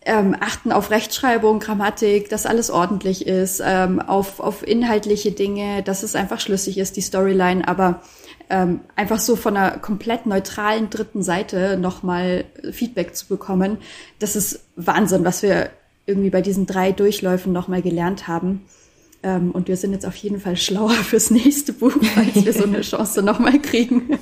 ähm, 0.04 0.36
achten 0.38 0.72
auf 0.72 0.90
Rechtschreibung, 0.90 1.60
Grammatik, 1.60 2.28
dass 2.28 2.44
alles 2.44 2.70
ordentlich 2.70 3.26
ist, 3.26 3.62
ähm, 3.64 4.00
auf, 4.00 4.40
auf 4.40 4.66
inhaltliche 4.66 5.32
Dinge, 5.32 5.82
dass 5.82 6.02
es 6.02 6.14
einfach 6.14 6.40
schlüssig 6.40 6.78
ist, 6.78 6.96
die 6.96 7.00
Storyline, 7.00 7.66
aber 7.66 8.02
ähm, 8.50 8.80
einfach 8.96 9.18
so 9.18 9.36
von 9.36 9.56
einer 9.56 9.78
komplett 9.78 10.26
neutralen 10.26 10.90
dritten 10.90 11.22
Seite 11.22 11.76
nochmal 11.76 12.44
Feedback 12.72 13.16
zu 13.16 13.26
bekommen, 13.26 13.78
das 14.18 14.36
ist 14.36 14.64
Wahnsinn, 14.76 15.24
was 15.24 15.42
wir 15.42 15.70
irgendwie 16.06 16.30
bei 16.30 16.42
diesen 16.42 16.66
drei 16.66 16.92
Durchläufen 16.92 17.52
nochmal 17.52 17.82
gelernt 17.82 18.28
haben. 18.28 18.66
Ähm, 19.22 19.52
und 19.52 19.68
wir 19.68 19.76
sind 19.76 19.92
jetzt 19.92 20.04
auf 20.04 20.16
jeden 20.16 20.40
Fall 20.40 20.56
schlauer 20.56 20.90
fürs 20.90 21.30
nächste 21.30 21.72
Buch, 21.72 21.94
falls 22.14 22.44
wir 22.44 22.52
so 22.52 22.64
eine 22.64 22.80
Chance 22.82 23.22
nochmal 23.22 23.58
kriegen. 23.58 24.18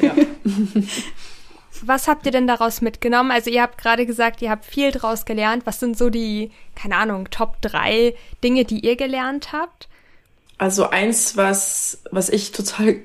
Ja. 0.00 0.14
Was 1.82 2.08
habt 2.08 2.26
ihr 2.26 2.32
denn 2.32 2.46
daraus 2.46 2.80
mitgenommen? 2.80 3.30
Also 3.30 3.50
ihr 3.50 3.62
habt 3.62 3.78
gerade 3.78 4.06
gesagt, 4.06 4.42
ihr 4.42 4.50
habt 4.50 4.64
viel 4.64 4.90
daraus 4.90 5.24
gelernt. 5.24 5.66
Was 5.66 5.80
sind 5.80 5.96
so 5.96 6.10
die, 6.10 6.50
keine 6.74 6.96
Ahnung, 6.96 7.30
Top 7.30 7.60
drei 7.62 8.14
Dinge, 8.42 8.64
die 8.64 8.80
ihr 8.80 8.96
gelernt 8.96 9.52
habt? 9.52 9.88
Also 10.58 10.90
eins, 10.90 11.36
was, 11.36 12.02
was 12.10 12.28
ich 12.28 12.52
total 12.52 12.96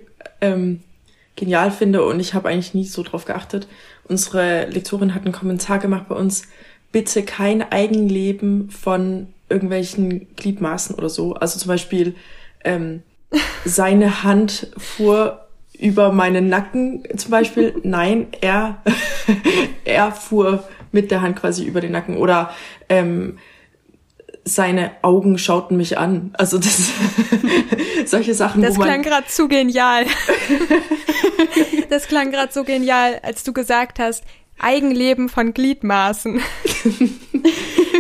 ähm, 0.45 0.79
genial 1.35 1.71
finde 1.71 2.03
und 2.03 2.19
ich 2.19 2.33
habe 2.33 2.49
eigentlich 2.49 2.73
nie 2.73 2.85
so 2.85 3.03
drauf 3.03 3.25
geachtet. 3.25 3.67
Unsere 4.07 4.65
Lektorin 4.65 5.13
hat 5.13 5.23
einen 5.23 5.33
Kommentar 5.33 5.79
gemacht 5.79 6.07
bei 6.07 6.15
uns, 6.15 6.43
bitte 6.91 7.23
kein 7.23 7.61
Eigenleben 7.71 8.69
von 8.69 9.27
irgendwelchen 9.49 10.33
Gliedmaßen 10.35 10.95
oder 10.95 11.09
so. 11.09 11.33
Also 11.33 11.59
zum 11.59 11.67
Beispiel 11.67 12.15
ähm, 12.63 13.03
seine 13.65 14.23
Hand 14.23 14.71
fuhr 14.77 15.45
über 15.77 16.11
meinen 16.11 16.47
Nacken 16.47 17.03
zum 17.17 17.31
Beispiel. 17.31 17.75
Nein, 17.83 18.27
er, 18.41 18.81
er 19.85 20.11
fuhr 20.11 20.63
mit 20.91 21.11
der 21.11 21.21
Hand 21.21 21.35
quasi 21.35 21.65
über 21.65 21.81
den 21.81 21.91
Nacken 21.91 22.15
oder 22.17 22.51
ähm, 22.87 23.37
seine 24.45 24.91
Augen 25.01 25.37
schauten 25.39 25.75
mich 25.75 25.97
an. 25.97 26.29
Also 26.37 26.59
das 26.59 26.91
solche 28.05 28.35
Sachen. 28.35 28.61
Das 28.61 28.75
klang 28.75 29.01
gerade 29.01 29.25
zu 29.27 29.47
genial. 29.47 30.05
das 31.89 32.07
klang 32.07 32.31
gerade 32.31 32.53
so 32.53 32.63
genial, 32.63 33.19
als 33.23 33.43
du 33.43 33.53
gesagt 33.53 33.97
hast, 33.99 34.23
Eigenleben 34.59 35.27
von 35.29 35.53
Gliedmaßen. 35.53 36.39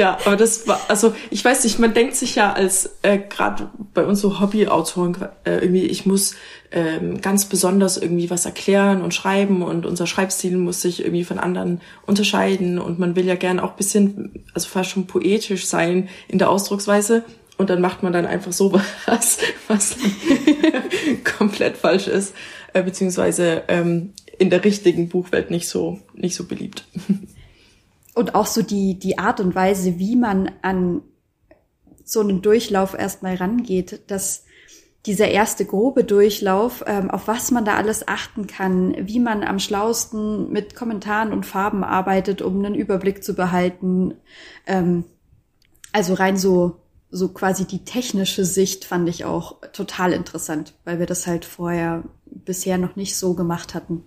Ja, 0.00 0.16
aber 0.24 0.36
das 0.36 0.66
war, 0.66 0.80
also 0.88 1.14
ich 1.28 1.44
weiß 1.44 1.62
nicht, 1.64 1.78
man 1.78 1.92
denkt 1.92 2.16
sich 2.16 2.34
ja 2.34 2.54
als 2.54 2.88
äh, 3.02 3.18
gerade 3.18 3.68
bei 3.92 4.02
uns 4.02 4.22
so 4.22 4.40
Hobbyautoren 4.40 5.14
äh, 5.44 5.58
irgendwie, 5.58 5.84
ich 5.84 6.06
muss 6.06 6.36
ähm, 6.70 7.20
ganz 7.20 7.44
besonders 7.44 7.98
irgendwie 7.98 8.30
was 8.30 8.46
erklären 8.46 9.02
und 9.02 9.12
schreiben 9.12 9.60
und 9.60 9.84
unser 9.84 10.06
Schreibstil 10.06 10.56
muss 10.56 10.80
sich 10.80 11.04
irgendwie 11.04 11.24
von 11.24 11.38
anderen 11.38 11.82
unterscheiden 12.06 12.78
und 12.78 12.98
man 12.98 13.14
will 13.14 13.26
ja 13.26 13.34
gern 13.34 13.60
auch 13.60 13.72
bisschen, 13.72 14.42
also 14.54 14.70
fast 14.70 14.88
schon 14.88 15.06
poetisch 15.06 15.66
sein 15.66 16.08
in 16.28 16.38
der 16.38 16.48
Ausdrucksweise 16.48 17.22
und 17.58 17.68
dann 17.68 17.82
macht 17.82 18.02
man 18.02 18.14
dann 18.14 18.24
einfach 18.24 18.52
so 18.52 18.72
was, 19.04 19.36
was 19.68 19.96
komplett 21.38 21.76
falsch 21.76 22.06
ist, 22.06 22.34
äh, 22.72 22.82
beziehungsweise 22.82 23.64
ähm, 23.68 24.14
in 24.38 24.48
der 24.48 24.64
richtigen 24.64 25.10
Buchwelt 25.10 25.50
nicht 25.50 25.68
so 25.68 26.00
nicht 26.14 26.36
so 26.36 26.46
beliebt. 26.46 26.84
Und 28.14 28.34
auch 28.34 28.46
so 28.46 28.62
die, 28.62 28.98
die 28.98 29.18
Art 29.18 29.40
und 29.40 29.54
Weise, 29.54 29.98
wie 29.98 30.16
man 30.16 30.50
an 30.62 31.02
so 32.04 32.20
einen 32.20 32.42
Durchlauf 32.42 32.94
erstmal 32.94 33.36
rangeht, 33.36 34.10
dass 34.10 34.44
dieser 35.06 35.28
erste 35.28 35.64
grobe 35.64 36.04
Durchlauf, 36.04 36.84
ähm, 36.86 37.10
auf 37.10 37.26
was 37.26 37.50
man 37.50 37.64
da 37.64 37.76
alles 37.76 38.06
achten 38.06 38.46
kann, 38.46 38.94
wie 39.06 39.18
man 39.18 39.44
am 39.44 39.58
schlausten 39.58 40.50
mit 40.52 40.74
Kommentaren 40.74 41.32
und 41.32 41.46
Farben 41.46 41.84
arbeitet, 41.84 42.42
um 42.42 42.58
einen 42.58 42.74
Überblick 42.74 43.24
zu 43.24 43.34
behalten. 43.34 44.14
Ähm, 44.66 45.04
also 45.92 46.14
rein 46.14 46.36
so, 46.36 46.76
so 47.10 47.28
quasi 47.28 47.64
die 47.64 47.84
technische 47.84 48.44
Sicht 48.44 48.84
fand 48.84 49.08
ich 49.08 49.24
auch 49.24 49.60
total 49.72 50.12
interessant, 50.12 50.74
weil 50.84 50.98
wir 50.98 51.06
das 51.06 51.26
halt 51.26 51.44
vorher 51.46 52.04
bisher 52.26 52.76
noch 52.76 52.94
nicht 52.94 53.16
so 53.16 53.34
gemacht 53.34 53.74
hatten. 53.74 54.04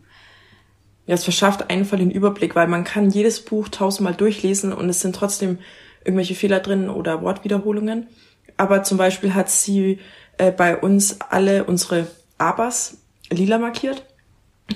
Ja, 1.05 1.15
es 1.15 1.23
verschafft 1.23 1.69
einfach 1.69 1.97
den 1.97 2.11
Überblick, 2.11 2.55
weil 2.55 2.67
man 2.67 2.83
kann 2.83 3.09
jedes 3.09 3.43
Buch 3.43 3.67
tausendmal 3.67 4.13
durchlesen 4.13 4.71
und 4.71 4.89
es 4.89 5.01
sind 5.01 5.15
trotzdem 5.15 5.59
irgendwelche 6.05 6.35
Fehler 6.35 6.59
drin 6.59 6.89
oder 6.89 7.21
Wortwiederholungen. 7.21 8.07
Aber 8.55 8.83
zum 8.83 8.97
Beispiel 8.97 9.33
hat 9.33 9.49
sie 9.49 9.99
äh, 10.37 10.51
bei 10.51 10.77
uns 10.77 11.19
alle 11.21 11.65
unsere 11.65 12.07
Abers 12.37 12.97
lila 13.29 13.57
markiert. 13.57 14.05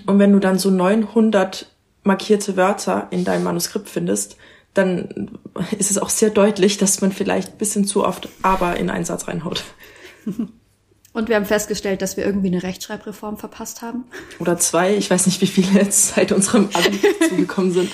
Und 0.06 0.20
wenn 0.20 0.34
du 0.34 0.40
dann 0.40 0.60
so 0.60 0.70
900 0.70 1.72
markierte 2.04 2.58
Wörter 2.58 3.08
in 3.12 3.24
deinem 3.24 3.44
Manuskript 3.44 3.90
findest, 3.90 4.38
dann 4.74 5.32
ist 5.78 5.92
es 5.92 5.98
auch 5.98 6.10
sehr 6.10 6.30
deutlich, 6.30 6.78
dass 6.78 7.02
man 7.02 7.12
vielleicht 7.12 7.54
ein 7.54 7.58
bisschen 7.58 7.86
zu 7.86 8.06
oft 8.06 8.30
aber 8.42 8.78
in 8.78 8.90
einen 8.90 9.06
Satz 9.06 9.28
reinhaut. 9.28 9.64
Und 11.18 11.30
wir 11.30 11.36
haben 11.36 11.46
festgestellt, 11.46 12.04
dass 12.04 12.16
wir 12.16 12.24
irgendwie 12.24 12.46
eine 12.46 12.62
Rechtschreibreform 12.62 13.38
verpasst 13.38 13.82
haben. 13.82 14.04
Oder 14.38 14.60
zwei. 14.60 14.96
Ich 14.96 15.10
weiß 15.10 15.26
nicht, 15.26 15.42
wie 15.42 15.48
viele 15.48 15.72
jetzt 15.80 16.14
seit 16.14 16.32
unserem 16.32 16.70
Abi 16.74 17.02
zugekommen 17.30 17.72
sind. 17.72 17.92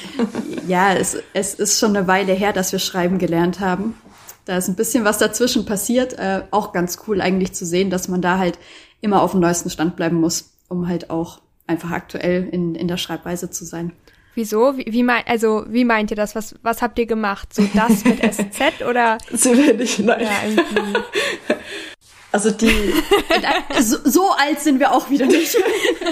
Ja, 0.68 0.94
es, 0.94 1.18
es 1.32 1.54
ist 1.54 1.80
schon 1.80 1.96
eine 1.96 2.06
Weile 2.06 2.34
her, 2.34 2.52
dass 2.52 2.74
wir 2.74 2.80
schreiben 2.80 3.20
gelernt 3.20 3.62
haben. 3.62 3.96
Da 4.44 4.58
ist 4.58 4.68
ein 4.68 4.76
bisschen 4.76 5.06
was 5.06 5.20
dazwischen 5.20 5.66
passiert. 5.66 6.20
Äh, 6.20 6.42
auch 6.52 6.74
ganz 6.74 6.98
cool 7.08 7.22
eigentlich 7.22 7.54
zu 7.54 7.66
sehen, 7.66 7.90
dass 7.90 8.10
man 8.10 8.22
da 8.22 8.40
halt 8.40 8.60
immer 9.00 9.22
auf 9.22 9.32
dem 9.32 9.40
neuesten 9.40 9.70
Stand 9.70 9.96
bleiben 9.96 10.20
muss, 10.20 10.52
um 10.68 10.90
halt 10.90 11.10
auch 11.10 11.40
einfach 11.66 11.92
aktuell 11.92 12.50
in, 12.52 12.76
in 12.76 12.90
der 12.90 12.98
Schreibweise 12.98 13.50
zu 13.50 13.64
sein. 13.64 13.94
Wieso? 14.36 14.76
Wie, 14.76 14.92
wie 14.92 15.04
mein, 15.04 15.24
also 15.28 15.64
wie 15.70 15.86
meint 15.86 16.12
ihr 16.12 16.18
das? 16.18 16.36
Was, 16.36 16.56
was 16.62 16.82
habt 16.82 17.00
ihr 17.00 17.06
gemacht? 17.06 17.54
So 17.54 17.64
das 17.74 18.04
mit 18.04 18.20
SZ 18.34 18.84
oder? 18.86 19.18
So 19.32 19.52
wenig, 19.52 20.00
nein. 20.00 20.24
Ja, 20.26 21.56
also 22.34 22.52
die. 22.52 22.93
so, 23.80 23.98
so 24.04 24.32
alt 24.32 24.60
sind 24.60 24.80
wir 24.80 24.91
auch 24.91 25.10
wieder 25.10 25.26
nicht. 25.26 25.56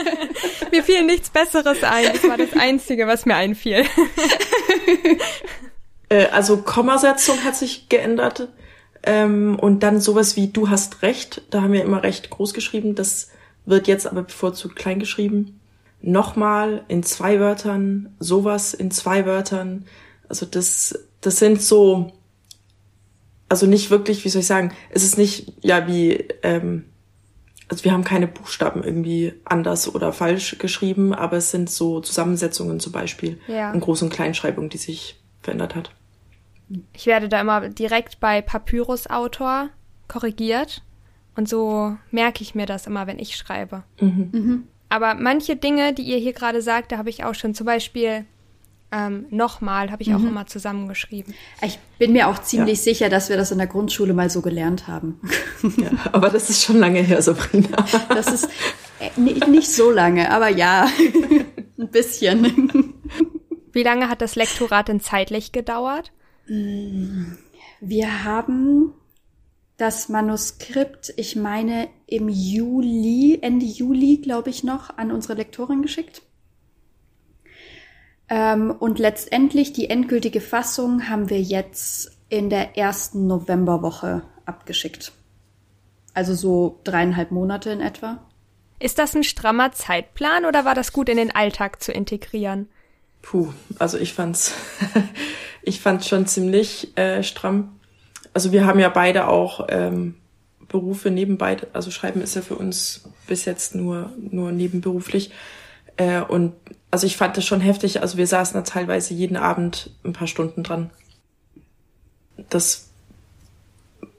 mir 0.71 0.83
fiel 0.83 1.03
nichts 1.03 1.29
Besseres 1.29 1.83
ein. 1.83 2.13
Das 2.13 2.23
war 2.23 2.37
das 2.37 2.53
Einzige, 2.53 3.07
was 3.07 3.25
mir 3.25 3.35
einfiel. 3.35 3.85
Äh, 6.09 6.27
also 6.27 6.57
Kommasetzung 6.57 7.41
hat 7.45 7.55
sich 7.55 7.87
geändert. 7.87 8.49
Ähm, 9.01 9.57
und 9.57 9.79
dann 9.79 10.01
sowas 10.01 10.35
wie 10.35 10.49
du 10.49 10.69
hast 10.69 11.03
recht, 11.03 11.41
da 11.51 11.61
haben 11.61 11.71
wir 11.71 11.85
immer 11.85 12.03
recht 12.03 12.29
groß 12.29 12.53
geschrieben. 12.53 12.95
Das 12.95 13.29
wird 13.65 13.87
jetzt 13.87 14.07
aber 14.07 14.23
bevorzugt 14.23 14.75
klein 14.75 14.99
geschrieben 14.99 15.61
nochmal 16.01 16.83
in 16.87 17.03
zwei 17.03 17.39
Wörtern, 17.39 18.15
sowas 18.19 18.73
in 18.73 18.91
zwei 18.91 19.25
Wörtern. 19.25 19.85
Also 20.27 20.45
das, 20.45 20.99
das 21.21 21.37
sind 21.37 21.61
so, 21.61 22.11
also 23.51 23.67
nicht 23.67 23.91
wirklich, 23.91 24.23
wie 24.23 24.29
soll 24.29 24.39
ich 24.39 24.47
sagen, 24.47 24.71
es 24.91 25.03
ist 25.03 25.17
nicht, 25.17 25.51
ja, 25.61 25.85
wie, 25.85 26.13
ähm, 26.41 26.85
also 27.67 27.83
wir 27.83 27.91
haben 27.91 28.05
keine 28.05 28.25
Buchstaben 28.25 28.81
irgendwie 28.81 29.33
anders 29.43 29.93
oder 29.93 30.13
falsch 30.13 30.57
geschrieben, 30.57 31.13
aber 31.13 31.35
es 31.35 31.51
sind 31.51 31.69
so 31.69 31.99
Zusammensetzungen 31.99 32.79
zum 32.79 32.93
Beispiel 32.93 33.41
ja. 33.47 33.73
in 33.73 33.81
Groß- 33.81 34.03
und 34.03 34.09
Kleinschreibung, 34.09 34.69
die 34.69 34.77
sich 34.77 35.21
verändert 35.41 35.75
hat. 35.75 35.91
Ich 36.93 37.05
werde 37.07 37.27
da 37.27 37.41
immer 37.41 37.67
direkt 37.67 38.21
bei 38.21 38.41
Papyrus-Autor 38.41 39.67
korrigiert 40.07 40.81
und 41.35 41.49
so 41.49 41.97
merke 42.09 42.43
ich 42.43 42.55
mir 42.55 42.65
das 42.65 42.87
immer, 42.87 43.05
wenn 43.05 43.19
ich 43.19 43.35
schreibe. 43.35 43.83
Mhm. 43.99 44.29
Mhm. 44.31 44.67
Aber 44.87 45.13
manche 45.13 45.57
Dinge, 45.57 45.93
die 45.93 46.03
ihr 46.03 46.19
hier 46.19 46.33
gerade 46.33 46.61
sagt, 46.61 46.93
da 46.93 46.97
habe 46.97 47.09
ich 47.09 47.25
auch 47.25 47.35
schon 47.35 47.53
zum 47.53 47.65
Beispiel 47.65 48.23
ähm, 48.91 49.25
nochmal, 49.29 49.91
habe 49.91 50.01
ich 50.01 50.09
mhm. 50.09 50.15
auch 50.15 50.19
immer 50.19 50.47
zusammengeschrieben. 50.47 51.33
Ich 51.61 51.79
bin 51.97 52.13
mir 52.13 52.27
auch 52.27 52.39
ziemlich 52.39 52.79
ja. 52.79 52.83
sicher, 52.83 53.09
dass 53.09 53.29
wir 53.29 53.37
das 53.37 53.51
in 53.51 53.57
der 53.57 53.67
Grundschule 53.67 54.13
mal 54.13 54.29
so 54.29 54.41
gelernt 54.41 54.87
haben. 54.87 55.19
Ja, 55.77 55.91
aber 56.11 56.29
das 56.29 56.49
ist 56.49 56.63
schon 56.63 56.77
lange 56.77 57.01
her, 57.01 57.21
Sabrina. 57.21 57.85
Das 58.09 58.27
ist 58.27 58.45
äh, 58.99 59.19
nicht, 59.19 59.47
nicht 59.47 59.71
so 59.71 59.91
lange, 59.91 60.31
aber 60.31 60.49
ja, 60.49 60.87
ein 61.77 61.89
bisschen. 61.89 62.93
Wie 63.71 63.83
lange 63.83 64.09
hat 64.09 64.21
das 64.21 64.35
Lektorat 64.35 64.87
denn 64.87 64.99
zeitlich 64.99 65.51
gedauert? 65.51 66.11
Wir 66.47 68.23
haben 68.23 68.93
das 69.77 70.09
Manuskript, 70.09 71.13
ich 71.17 71.35
meine, 71.35 71.87
im 72.05 72.29
Juli, 72.29 73.39
Ende 73.41 73.65
Juli, 73.65 74.17
glaube 74.17 74.49
ich, 74.49 74.63
noch 74.63 74.97
an 74.97 75.11
unsere 75.11 75.35
Lektorin 75.35 75.81
geschickt. 75.81 76.21
Ähm, 78.31 78.71
und 78.71 78.97
letztendlich 78.97 79.73
die 79.73 79.91
endgültige 79.91 80.41
Fassung 80.41 81.07
haben 81.07 81.29
wir 81.29 81.39
jetzt 81.39 82.17
in 82.29 82.49
der 82.49 82.77
ersten 82.77 83.27
Novemberwoche 83.27 84.23
abgeschickt. 84.47 85.11
Also 86.15 86.33
so 86.33 86.79
dreieinhalb 86.83 87.29
Monate 87.29 87.69
in 87.69 87.81
etwa. 87.81 88.25
Ist 88.79 88.97
das 88.97 89.13
ein 89.13 89.23
strammer 89.23 89.71
Zeitplan 89.73 90.45
oder 90.45 90.65
war 90.65 90.73
das 90.73 90.93
gut 90.93 91.09
in 91.09 91.17
den 91.17 91.35
Alltag 91.35 91.83
zu 91.83 91.91
integrieren? 91.91 92.67
Puh, 93.21 93.53
also 93.77 93.99
ich 93.99 94.15
fand's, 94.15 94.55
ich 95.61 95.79
fand's 95.79 96.07
schon 96.07 96.25
ziemlich 96.25 96.97
äh, 96.97 97.21
stramm 97.21 97.77
also 98.33 98.51
wir 98.51 98.65
haben 98.65 98.79
ja 98.79 98.89
beide 98.89 99.27
auch 99.27 99.67
ähm, 99.69 100.15
Berufe 100.67 101.11
nebenbei, 101.11 101.57
also 101.73 101.91
Schreiben 101.91 102.21
ist 102.21 102.35
ja 102.35 102.41
für 102.41 102.55
uns 102.55 103.03
bis 103.27 103.45
jetzt 103.45 103.75
nur, 103.75 104.11
nur 104.17 104.51
nebenberuflich. 104.51 105.31
Äh, 105.97 106.21
und 106.21 106.53
also 106.89 107.07
ich 107.07 107.17
fand 107.17 107.37
das 107.37 107.45
schon 107.45 107.61
heftig. 107.61 108.01
Also 108.01 108.17
wir 108.17 108.27
saßen 108.27 108.53
da 108.53 108.61
teilweise 108.61 109.13
jeden 109.13 109.37
Abend 109.37 109.91
ein 110.03 110.13
paar 110.13 110.27
Stunden 110.27 110.63
dran. 110.63 110.89
Das 112.49 112.89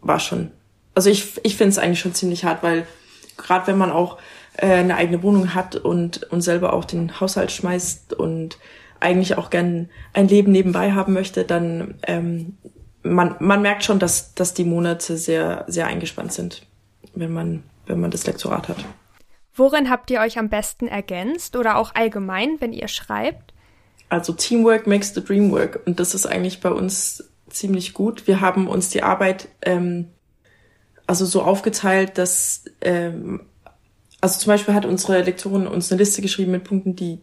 war 0.00 0.20
schon. 0.20 0.50
Also 0.94 1.11
ich, 1.11 1.40
ich 1.44 1.56
finde 1.56 1.70
es 1.70 1.78
eigentlich 1.78 2.00
schon 2.00 2.14
ziemlich 2.14 2.44
hart, 2.44 2.62
weil 2.62 2.87
gerade 3.37 3.66
wenn 3.66 3.78
man 3.78 3.90
auch 3.90 4.18
äh, 4.56 4.66
eine 4.66 4.96
eigene 4.96 5.22
Wohnung 5.22 5.54
hat 5.54 5.76
und, 5.76 6.24
und 6.24 6.42
selber 6.42 6.72
auch 6.72 6.85
den 6.85 7.20
Haushalt 7.20 7.52
schmeißt 7.52 8.12
und 8.14 8.58
eigentlich 9.00 9.37
auch 9.37 9.50
gern 9.50 9.88
ein 10.12 10.28
Leben 10.28 10.52
nebenbei 10.52 10.92
haben 10.92 11.12
möchte, 11.12 11.44
dann 11.44 11.94
ähm, 12.06 12.56
man, 13.02 13.37
man 13.40 13.62
merkt 13.62 13.85
schon, 13.85 13.98
dass, 13.98 14.35
dass 14.35 14.54
die 14.54 14.64
Monate 14.64 15.16
sehr, 15.16 15.64
sehr 15.66 15.87
eingespannt 15.87 16.32
sind, 16.32 16.66
wenn 17.14 17.32
man, 17.32 17.64
wenn 17.87 18.00
man 18.00 18.11
das 18.11 18.26
Lektorat 18.26 18.68
hat. 18.68 18.85
Worin 19.54 19.90
habt 19.90 20.10
ihr 20.10 20.20
euch 20.20 20.38
am 20.38 20.48
besten 20.48 20.88
ergänzt 20.88 21.56
oder 21.56 21.76
auch 21.76 21.94
allgemein, 21.94 22.60
wenn 22.60 22.72
ihr 22.72 22.88
schreibt? 22.88 23.52
Also 24.08 24.32
Teamwork 24.32 24.86
makes 24.86 25.14
the 25.14 25.24
dream 25.24 25.50
work 25.52 25.80
und 25.86 26.00
das 26.00 26.14
ist 26.14 26.26
eigentlich 26.26 26.60
bei 26.60 26.70
uns 26.70 27.30
ziemlich 27.48 27.94
gut. 27.94 28.26
Wir 28.26 28.40
haben 28.40 28.66
uns 28.66 28.90
die 28.90 29.02
Arbeit 29.02 29.48
ähm, 29.62 30.08
also 31.06 31.26
so 31.26 31.42
aufgeteilt, 31.42 32.18
dass 32.18 32.64
ähm, 32.80 33.42
also 34.20 34.38
zum 34.38 34.52
Beispiel 34.52 34.74
hat 34.74 34.86
unsere 34.86 35.22
Lektorin 35.22 35.66
uns 35.66 35.90
eine 35.90 35.98
Liste 35.98 36.22
geschrieben 36.22 36.52
mit 36.52 36.64
Punkten, 36.64 36.96
die 36.96 37.20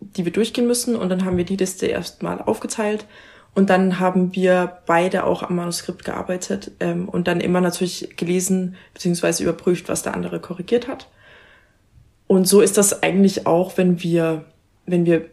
die 0.00 0.24
wir 0.24 0.32
durchgehen 0.32 0.66
müssen 0.66 0.96
und 0.96 1.08
dann 1.08 1.24
haben 1.24 1.36
wir 1.36 1.44
die 1.44 1.56
Liste 1.56 1.86
erstmal 1.86 2.40
aufgeteilt 2.40 3.06
und 3.54 3.70
dann 3.70 4.00
haben 4.00 4.34
wir 4.34 4.78
beide 4.86 5.24
auch 5.24 5.42
am 5.42 5.56
Manuskript 5.56 6.04
gearbeitet 6.04 6.72
ähm, 6.80 7.08
und 7.08 7.28
dann 7.28 7.40
immer 7.40 7.60
natürlich 7.60 8.16
gelesen 8.16 8.76
bzw. 8.94 9.42
überprüft, 9.42 9.88
was 9.88 10.02
der 10.02 10.14
andere 10.14 10.40
korrigiert 10.40 10.88
hat. 10.88 11.08
Und 12.30 12.46
so 12.46 12.60
ist 12.60 12.78
das 12.78 13.02
eigentlich 13.02 13.48
auch, 13.48 13.76
wenn 13.76 14.04
wir, 14.04 14.44
wenn 14.86 15.04
wir 15.04 15.24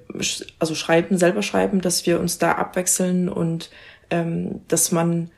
also 0.58 0.74
schreiben, 0.74 1.20
selber 1.20 1.44
schreiben, 1.44 1.80
dass 1.80 2.08
wir 2.08 2.20
uns 2.20 2.40
da 2.40 2.54
abwechseln 2.54 3.30
und 3.30 3.70
ähm, 4.10 4.62
dass 4.68 4.92
man 4.92 5.30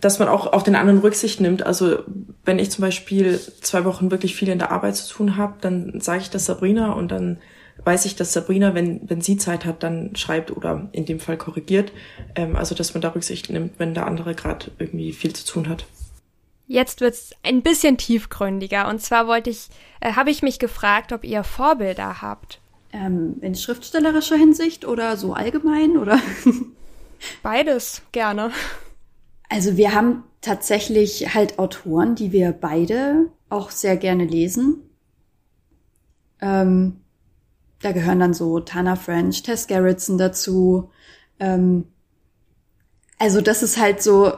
dass 0.00 0.18
man 0.18 0.26
auch 0.26 0.52
auf 0.52 0.64
den 0.64 0.74
anderen 0.74 0.98
Rücksicht 0.98 1.40
nimmt. 1.40 1.64
Also 1.64 2.00
wenn 2.44 2.58
ich 2.58 2.72
zum 2.72 2.82
Beispiel 2.82 3.38
zwei 3.60 3.84
Wochen 3.84 4.10
wirklich 4.10 4.34
viel 4.34 4.48
in 4.48 4.58
der 4.58 4.72
Arbeit 4.72 4.96
zu 4.96 5.14
tun 5.14 5.36
habe, 5.36 5.54
dann 5.60 6.00
sage 6.00 6.22
ich 6.22 6.30
das 6.30 6.46
Sabrina 6.46 6.90
und 6.90 7.12
dann 7.12 7.38
weiß 7.84 8.04
ich, 8.06 8.16
dass 8.16 8.32
Sabrina, 8.32 8.74
wenn, 8.74 9.08
wenn 9.08 9.20
sie 9.20 9.36
Zeit 9.36 9.64
hat, 9.64 9.84
dann 9.84 10.16
schreibt 10.16 10.50
oder 10.50 10.88
in 10.90 11.04
dem 11.04 11.20
Fall 11.20 11.36
korrigiert. 11.36 11.92
Ähm, 12.34 12.56
also 12.56 12.74
dass 12.74 12.94
man 12.94 13.00
da 13.00 13.10
Rücksicht 13.10 13.48
nimmt, 13.48 13.78
wenn 13.78 13.94
der 13.94 14.08
andere 14.08 14.34
gerade 14.34 14.72
irgendwie 14.80 15.12
viel 15.12 15.32
zu 15.34 15.46
tun 15.46 15.68
hat. 15.68 15.86
Jetzt 16.66 17.00
wird's 17.00 17.30
ein 17.42 17.62
bisschen 17.62 17.96
tiefgründiger. 17.96 18.88
Und 18.88 19.00
zwar 19.00 19.28
wollte 19.28 19.50
ich, 19.50 19.68
äh, 20.00 20.12
habe 20.12 20.30
ich 20.30 20.42
mich 20.42 20.58
gefragt, 20.58 21.12
ob 21.12 21.24
ihr 21.24 21.44
Vorbilder 21.44 22.20
habt. 22.22 22.60
Ähm, 22.92 23.36
in 23.40 23.54
schriftstellerischer 23.54 24.36
Hinsicht 24.36 24.84
oder 24.84 25.16
so 25.16 25.32
allgemein 25.32 25.96
oder? 25.96 26.20
Beides, 27.42 28.02
gerne. 28.12 28.50
Also 29.48 29.76
wir 29.76 29.94
haben 29.94 30.24
tatsächlich 30.40 31.34
halt 31.34 31.58
Autoren, 31.58 32.14
die 32.14 32.32
wir 32.32 32.52
beide 32.52 33.30
auch 33.48 33.70
sehr 33.70 33.96
gerne 33.96 34.24
lesen. 34.24 34.82
Ähm, 36.40 37.00
da 37.80 37.92
gehören 37.92 38.20
dann 38.20 38.34
so 38.34 38.60
Tana 38.60 38.96
French, 38.96 39.42
Tess 39.42 39.66
Gerritsen 39.66 40.18
dazu. 40.18 40.90
Ähm, 41.38 41.86
also 43.18 43.40
das 43.40 43.62
ist 43.62 43.80
halt 43.80 44.02
so, 44.02 44.32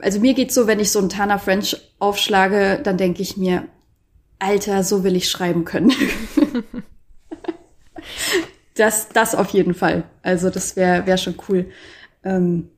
also 0.00 0.20
mir 0.20 0.34
geht's 0.34 0.54
so, 0.54 0.66
wenn 0.66 0.80
ich 0.80 0.90
so 0.90 0.98
einen 0.98 1.08
Tana 1.08 1.38
French 1.38 1.76
aufschlage, 1.98 2.80
dann 2.82 2.96
denke 2.96 3.22
ich 3.22 3.36
mir, 3.36 3.68
Alter, 4.38 4.84
so 4.84 5.04
will 5.04 5.16
ich 5.16 5.28
schreiben 5.28 5.64
können. 5.64 5.92
das, 8.74 9.08
das 9.08 9.34
auf 9.34 9.50
jeden 9.50 9.74
Fall. 9.74 10.04
Also 10.22 10.50
das 10.50 10.76
wäre 10.76 11.06
wär 11.06 11.16
schon 11.16 11.34
cool. 11.48 11.66
Ähm, 12.22 12.70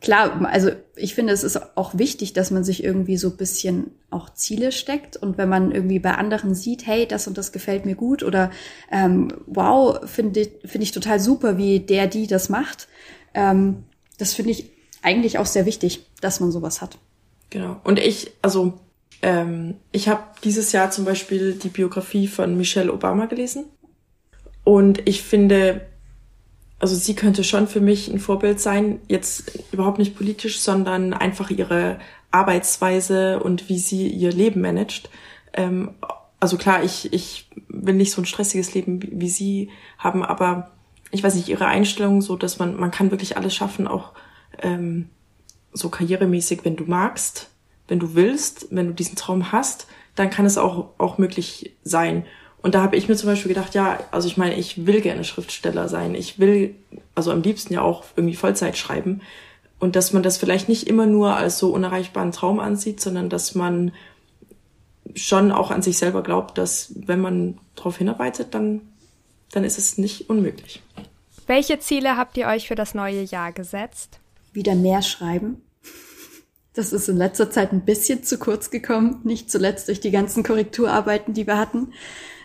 klar, 0.00 0.44
also 0.50 0.70
ich 0.96 1.14
finde, 1.14 1.32
es 1.32 1.44
ist 1.44 1.76
auch 1.76 1.96
wichtig, 1.96 2.32
dass 2.32 2.50
man 2.50 2.64
sich 2.64 2.82
irgendwie 2.82 3.16
so 3.16 3.36
bisschen 3.36 3.92
auch 4.10 4.34
Ziele 4.34 4.72
steckt. 4.72 5.16
Und 5.16 5.38
wenn 5.38 5.48
man 5.48 5.70
irgendwie 5.70 6.00
bei 6.00 6.14
anderen 6.14 6.56
sieht, 6.56 6.86
hey, 6.86 7.06
das 7.06 7.28
und 7.28 7.38
das 7.38 7.52
gefällt 7.52 7.86
mir 7.86 7.94
gut 7.94 8.24
oder 8.24 8.50
ähm, 8.90 9.32
wow, 9.46 10.00
finde 10.08 10.48
finde 10.64 10.82
ich 10.82 10.92
total 10.92 11.20
super, 11.20 11.56
wie 11.56 11.78
der, 11.78 12.08
die 12.08 12.26
das 12.26 12.48
macht. 12.48 12.88
Ähm, 13.34 13.84
das 14.18 14.34
finde 14.34 14.50
ich 14.50 14.77
eigentlich 15.02 15.38
auch 15.38 15.46
sehr 15.46 15.66
wichtig, 15.66 16.06
dass 16.20 16.40
man 16.40 16.50
sowas 16.50 16.80
hat. 16.82 16.98
Genau. 17.50 17.80
Und 17.84 17.98
ich, 17.98 18.32
also 18.42 18.74
ähm, 19.22 19.76
ich 19.92 20.08
habe 20.08 20.22
dieses 20.44 20.72
Jahr 20.72 20.90
zum 20.90 21.04
Beispiel 21.04 21.54
die 21.54 21.68
Biografie 21.68 22.28
von 22.28 22.56
Michelle 22.56 22.92
Obama 22.92 23.26
gelesen. 23.26 23.66
Und 24.64 25.06
ich 25.08 25.22
finde, 25.22 25.86
also 26.78 26.94
sie 26.94 27.14
könnte 27.14 27.42
schon 27.42 27.66
für 27.66 27.80
mich 27.80 28.08
ein 28.08 28.20
Vorbild 28.20 28.60
sein, 28.60 29.00
jetzt 29.08 29.64
überhaupt 29.72 29.98
nicht 29.98 30.16
politisch, 30.16 30.60
sondern 30.60 31.14
einfach 31.14 31.50
ihre 31.50 31.98
Arbeitsweise 32.30 33.40
und 33.40 33.68
wie 33.68 33.78
sie 33.78 34.08
ihr 34.08 34.32
Leben 34.32 34.60
managt. 34.60 35.08
Ähm, 35.54 35.94
also 36.40 36.56
klar, 36.56 36.84
ich, 36.84 37.12
ich 37.12 37.48
will 37.68 37.94
nicht 37.94 38.12
so 38.12 38.22
ein 38.22 38.26
stressiges 38.26 38.74
Leben 38.74 39.02
wie, 39.02 39.10
wie 39.12 39.28
sie 39.28 39.70
haben, 39.98 40.22
aber 40.22 40.70
ich 41.10 41.22
weiß 41.22 41.34
nicht, 41.34 41.48
ihre 41.48 41.66
Einstellung 41.66 42.20
so, 42.20 42.36
dass 42.36 42.58
man, 42.58 42.76
man 42.76 42.90
kann 42.90 43.10
wirklich 43.10 43.36
alles 43.36 43.54
schaffen, 43.54 43.88
auch 43.88 44.12
ähm, 44.62 45.10
so 45.72 45.88
karrieremäßig, 45.88 46.64
wenn 46.64 46.76
du 46.76 46.84
magst, 46.84 47.50
wenn 47.88 47.98
du 47.98 48.14
willst, 48.14 48.68
wenn 48.70 48.88
du 48.88 48.94
diesen 48.94 49.16
Traum 49.16 49.52
hast, 49.52 49.86
dann 50.14 50.30
kann 50.30 50.46
es 50.46 50.58
auch, 50.58 50.90
auch 50.98 51.18
möglich 51.18 51.76
sein. 51.84 52.26
Und 52.60 52.74
da 52.74 52.82
habe 52.82 52.96
ich 52.96 53.08
mir 53.08 53.16
zum 53.16 53.28
Beispiel 53.28 53.48
gedacht, 53.48 53.74
ja, 53.74 54.00
also 54.10 54.28
ich 54.28 54.36
meine, 54.36 54.56
ich 54.56 54.86
will 54.86 55.00
gerne 55.00 55.24
Schriftsteller 55.24 55.88
sein. 55.88 56.14
Ich 56.14 56.38
will, 56.38 56.74
also 57.14 57.30
am 57.30 57.42
liebsten 57.42 57.72
ja 57.72 57.82
auch 57.82 58.04
irgendwie 58.16 58.34
Vollzeit 58.34 58.76
schreiben. 58.76 59.22
Und 59.78 59.94
dass 59.94 60.12
man 60.12 60.24
das 60.24 60.38
vielleicht 60.38 60.68
nicht 60.68 60.88
immer 60.88 61.06
nur 61.06 61.36
als 61.36 61.58
so 61.58 61.72
unerreichbaren 61.72 62.32
Traum 62.32 62.58
ansieht, 62.58 63.00
sondern 63.00 63.28
dass 63.30 63.54
man 63.54 63.92
schon 65.14 65.52
auch 65.52 65.70
an 65.70 65.82
sich 65.82 65.98
selber 65.98 66.22
glaubt, 66.22 66.58
dass 66.58 66.92
wenn 66.96 67.20
man 67.20 67.58
darauf 67.76 67.96
hinarbeitet, 67.96 68.54
dann, 68.54 68.80
dann 69.52 69.64
ist 69.64 69.78
es 69.78 69.96
nicht 69.96 70.28
unmöglich. 70.28 70.82
Welche 71.46 71.78
Ziele 71.78 72.16
habt 72.16 72.36
ihr 72.36 72.48
euch 72.48 72.68
für 72.68 72.74
das 72.74 72.92
neue 72.92 73.22
Jahr 73.22 73.52
gesetzt? 73.52 74.20
Wieder 74.52 74.74
mehr 74.74 75.02
schreiben. 75.02 75.62
Das 76.74 76.92
ist 76.92 77.08
in 77.08 77.16
letzter 77.16 77.50
Zeit 77.50 77.72
ein 77.72 77.84
bisschen 77.84 78.22
zu 78.22 78.38
kurz 78.38 78.70
gekommen, 78.70 79.20
nicht 79.24 79.50
zuletzt 79.50 79.88
durch 79.88 80.00
die 80.00 80.10
ganzen 80.10 80.44
Korrekturarbeiten, 80.44 81.34
die 81.34 81.46
wir 81.46 81.58
hatten. 81.58 81.92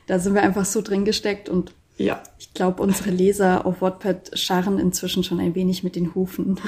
Da 0.08 0.20
sind 0.20 0.34
wir 0.34 0.42
einfach 0.42 0.66
so 0.66 0.82
drin 0.82 1.06
gesteckt 1.06 1.50
und 1.50 1.74
ja, 1.98 2.24
ich 2.40 2.54
glaube, 2.54 2.82
unsere 2.82 3.12
Leser 3.12 3.66
auf 3.66 3.82
Wattpad 3.82 4.32
scharren 4.38 4.80
inzwischen 4.80 5.24
schon 5.24 5.40
ein 5.40 5.54
wenig 5.54 5.84
mit 5.84 5.96
den 5.96 6.16
Hufen. 6.16 6.60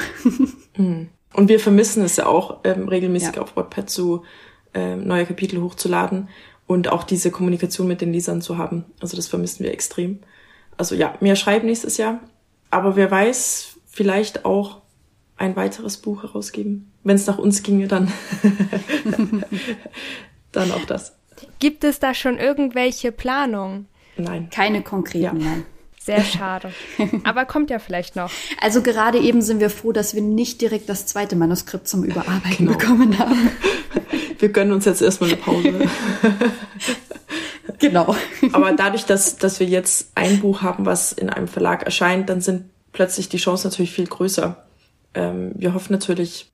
Mhm. 0.77 1.09
Und 1.33 1.49
wir 1.49 1.59
vermissen 1.59 2.01
es 2.05 2.15
ja 2.15 2.27
auch 2.27 2.59
ähm, 2.63 2.87
regelmäßig 2.87 3.35
ja. 3.35 3.41
auf 3.41 3.57
Wattpad 3.57 3.89
zu 3.89 4.23
äh, 4.73 4.95
neue 4.95 5.25
Kapitel 5.25 5.61
hochzuladen 5.61 6.29
und 6.65 6.87
auch 6.87 7.03
diese 7.03 7.29
Kommunikation 7.29 7.87
mit 7.87 7.99
den 7.99 8.13
Lesern 8.13 8.41
zu 8.41 8.57
haben. 8.57 8.85
Also 9.01 9.17
das 9.17 9.27
vermissen 9.27 9.63
wir 9.63 9.73
extrem. 9.73 10.19
Also 10.77 10.95
ja, 10.95 11.15
mehr 11.19 11.35
schreiben 11.35 11.65
nächstes 11.65 11.97
Jahr. 11.97 12.21
Aber 12.71 12.95
wer 12.95 13.11
weiß, 13.11 13.77
vielleicht 13.85 14.45
auch 14.45 14.81
ein 15.37 15.55
weiteres 15.55 15.97
Buch 15.97 16.23
herausgeben. 16.23 16.91
Wenn 17.03 17.15
es 17.15 17.27
nach 17.27 17.37
uns 17.37 17.63
ginge, 17.63 17.87
dann, 17.87 18.11
dann 20.51 20.71
auch 20.71 20.85
das. 20.85 21.13
Gibt 21.59 21.83
es 21.83 21.99
da 21.99 22.13
schon 22.13 22.37
irgendwelche 22.37 23.11
Planungen? 23.11 23.87
Nein. 24.17 24.49
Keine 24.49 24.81
konkreten, 24.81 25.23
ja. 25.23 25.33
nein. 25.33 25.65
Sehr 26.05 26.23
schade. 26.23 26.71
Aber 27.23 27.45
kommt 27.45 27.71
ja 27.71 27.79
vielleicht 27.79 28.15
noch. 28.15 28.31
Also 28.61 28.83
gerade 28.83 29.17
eben 29.17 29.41
sind 29.41 29.59
wir 29.59 29.71
froh, 29.71 29.91
dass 29.91 30.13
wir 30.13 30.21
nicht 30.21 30.61
direkt 30.61 30.87
das 30.87 31.07
zweite 31.07 31.35
Manuskript 31.35 31.87
zum 31.87 32.03
Überarbeiten 32.03 32.67
genau. 32.67 32.77
bekommen 32.77 33.17
haben. 33.17 33.49
Wir 34.37 34.49
gönnen 34.49 34.73
uns 34.73 34.83
jetzt 34.83 35.01
erstmal 35.01 35.29
eine 35.29 35.39
Pause. 35.39 35.89
genau. 37.79 38.15
Aber 38.51 38.73
dadurch, 38.73 39.05
dass, 39.05 39.37
dass 39.37 39.61
wir 39.61 39.65
jetzt 39.65 40.11
ein 40.13 40.41
Buch 40.41 40.61
haben, 40.61 40.85
was 40.85 41.13
in 41.13 41.29
einem 41.29 41.47
Verlag 41.47 41.83
erscheint, 41.83 42.29
dann 42.29 42.41
sind 42.41 42.65
plötzlich 42.91 43.29
die 43.29 43.37
Chancen 43.37 43.69
natürlich 43.69 43.93
viel 43.93 44.07
größer. 44.07 44.64
Ähm, 45.15 45.53
wir 45.55 45.73
hoffen 45.73 45.93
natürlich 45.93 46.51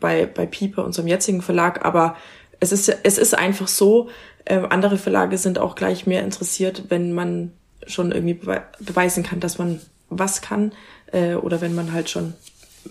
bei, 0.00 0.26
bei 0.26 0.46
Pieper, 0.46 0.84
unserem 0.84 1.06
jetzigen 1.06 1.42
Verlag, 1.42 1.84
aber 1.84 2.16
es 2.60 2.72
ist, 2.72 2.88
es 2.88 3.18
ist 3.18 3.36
einfach 3.36 3.68
so, 3.68 4.08
äh, 4.44 4.62
andere 4.70 4.98
Verlage 4.98 5.38
sind 5.38 5.58
auch 5.58 5.74
gleich 5.74 6.06
mehr 6.06 6.24
interessiert, 6.24 6.84
wenn 6.88 7.12
man 7.12 7.52
schon 7.86 8.12
irgendwie 8.12 8.34
bewe 8.34 8.62
beweisen 8.80 9.22
kann, 9.22 9.40
dass 9.40 9.58
man 9.58 9.80
was 10.08 10.40
kann 10.40 10.72
äh, 11.12 11.34
oder 11.34 11.60
wenn 11.60 11.74
man 11.74 11.92
halt 11.92 12.10
schon 12.10 12.34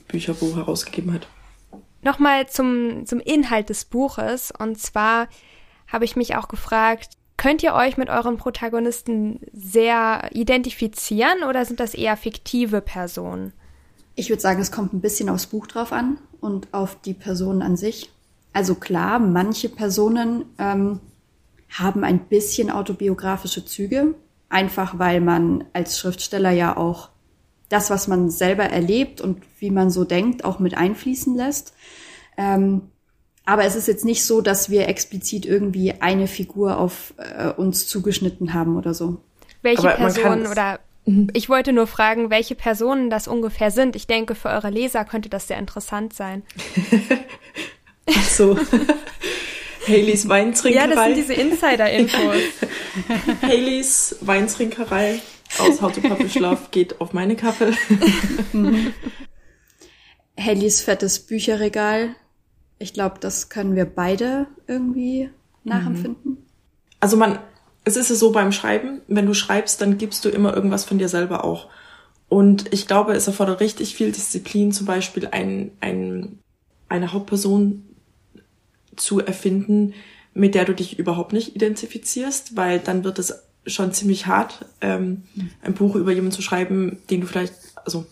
Bücher 0.08 0.40
wo 0.40 0.56
herausgegeben 0.56 1.14
hat. 1.14 1.28
Nochmal 2.02 2.48
zum, 2.48 3.06
zum 3.06 3.20
Inhalt 3.20 3.70
des 3.70 3.86
Buches. 3.86 4.52
Und 4.58 4.80
zwar 4.80 5.28
habe 5.88 6.06
ich 6.06 6.16
mich 6.16 6.36
auch 6.36 6.48
gefragt, 6.48 7.12
könnt 7.38 7.64
ihr 7.64 7.74
euch 7.74 7.98
mit 7.98 8.10
euren 8.10 8.38
Protagonisten 8.38 9.40
sehr 9.54 10.30
identifizieren 10.32 11.44
oder 11.48 11.66
sind 11.66 11.80
das 11.80 11.94
eher 11.94 12.18
fiktive 12.18 12.82
Personen? 12.82 13.54
Ich 14.16 14.30
würde 14.30 14.42
sagen, 14.42 14.62
es 14.62 14.72
kommt 14.72 14.94
ein 14.94 15.02
bisschen 15.02 15.30
aufs 15.30 15.48
Buch 15.48 15.68
drauf 15.68 15.92
an 15.92 16.18
und 16.40 16.74
auf 16.74 17.00
die 17.02 17.14
Personen 17.14 17.62
an 17.62 17.78
sich. 17.78 18.12
Also 18.54 18.76
klar, 18.76 19.20
manche 19.20 19.70
Personen 19.70 20.46
ähm, 20.58 21.00
haben 21.70 22.04
ein 22.04 22.20
bisschen 22.28 22.70
autobiografische 22.70 23.66
Züge, 23.66 24.16
einfach 24.50 25.00
weil 25.00 25.22
man 25.22 25.64
als 25.74 25.98
Schriftsteller 25.98 26.52
ja 26.52 26.76
auch 26.76 27.10
das, 27.70 27.90
was 27.90 28.08
man 28.08 28.30
selber 28.30 28.66
erlebt 28.66 29.22
und 29.22 29.42
wie 29.60 29.72
man 29.72 29.90
so 29.90 30.04
denkt, 30.04 30.44
auch 30.44 30.60
mit 30.60 30.76
einfließen 30.76 31.36
lässt. 31.36 31.74
Ähm, 32.38 32.90
aber 33.46 33.64
es 33.64 33.76
ist 33.76 33.88
jetzt 33.88 34.06
nicht 34.06 34.26
so, 34.26 34.42
dass 34.42 34.70
wir 34.70 34.88
explizit 34.88 35.46
irgendwie 35.46 35.94
eine 36.02 36.28
Figur 36.28 36.78
auf 36.78 37.14
äh, 37.18 37.50
uns 37.50 37.88
zugeschnitten 37.88 38.54
haben 38.54 38.78
oder 38.78 38.94
so. 38.94 39.22
Welche 39.62 39.88
Personen 39.88 40.48
oder. 40.48 40.80
Ich 41.06 41.50
wollte 41.50 41.74
nur 41.74 41.88
fragen, 41.88 42.30
welche 42.30 42.56
Personen 42.56 43.10
das 43.10 43.28
ungefähr 43.28 43.72
sind. 43.72 43.96
Ich 43.96 44.08
denke, 44.08 44.36
für 44.36 44.50
eure 44.50 44.70
Leser 44.70 45.04
könnte 45.04 45.30
das 45.30 45.48
sehr 45.48 45.58
interessant 45.58 46.14
sein. 46.14 46.44
Ach 48.08 48.26
so. 48.26 48.58
Haleys 49.88 50.30
Weintrinkerei. 50.30 50.86
Ja, 50.86 50.94
das 50.94 51.06
sind 51.06 51.18
diese 51.18 51.34
Insider-Infos. 51.34 52.36
Haleys 53.42 54.18
Weintrinkerei 54.22 55.20
aus 55.58 55.82
How 55.82 55.92
to 55.92 56.02
Publish 56.02 56.36
Love 56.36 56.68
geht 56.70 57.02
auf 57.02 57.14
meine 57.14 57.36
Kappe. 57.36 57.74
Haleys 60.38 60.82
fettes 60.82 61.20
Bücherregal. 61.20 62.16
Ich 62.78 62.94
glaube, 62.94 63.16
das 63.20 63.50
können 63.50 63.76
wir 63.76 63.86
beide 63.86 64.48
irgendwie 64.68 65.30
nachempfinden. 65.64 66.46
Also 67.00 67.18
man, 67.18 67.40
es 67.84 67.96
ist 67.96 68.08
so 68.10 68.32
beim 68.32 68.52
Schreiben, 68.52 69.02
wenn 69.08 69.26
du 69.26 69.34
schreibst, 69.34 69.82
dann 69.82 69.98
gibst 69.98 70.24
du 70.26 70.30
immer 70.30 70.54
irgendwas 70.56 70.86
von 70.86 70.98
dir 70.98 71.10
selber 71.10 71.44
auch. 71.44 71.68
Und 72.30 72.74
ich 72.74 72.88
glaube, 72.88 73.14
es 73.14 73.28
erfordert 73.28 73.60
richtig 73.60 73.96
viel 73.96 74.12
Disziplin, 74.12 74.72
zum 74.72 74.86
Beispiel 74.86 75.28
ein, 75.28 75.72
ein, 75.82 76.40
eine 76.88 77.12
Hauptperson 77.12 77.84
zu 78.96 79.20
erfinden, 79.20 79.94
mit 80.34 80.56
der 80.56 80.66
du 80.66 80.74
dich 80.74 80.98
überhaupt 80.98 81.34
nicht 81.34 81.56
identifizierst, 81.56 82.56
weil 82.56 82.80
dann 82.80 83.04
wird 83.04 83.20
es 83.20 83.44
schon 83.66 83.94
ziemlich 83.94 84.28
hart, 84.28 84.66
ähm, 84.80 85.24
ein 85.62 85.74
Buch 85.74 85.96
über 85.96 86.12
jemanden 86.12 86.32
zu 86.32 86.42
schreiben, 86.42 87.00
den 87.10 87.22
du 87.22 87.28
vielleicht, 87.28 87.54
also 87.84 88.06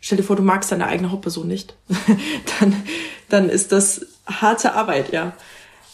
stell 0.00 0.18
dir 0.18 0.24
vor, 0.24 0.36
du 0.36 0.42
magst 0.42 0.70
deine 0.70 0.86
eigene 0.86 1.10
Hauptperson 1.10 1.48
nicht, 1.48 1.74
dann, 2.60 2.76
dann 3.28 3.48
ist 3.48 3.72
das 3.72 4.06
harte 4.26 4.74
Arbeit, 4.74 5.12
ja. 5.12 5.34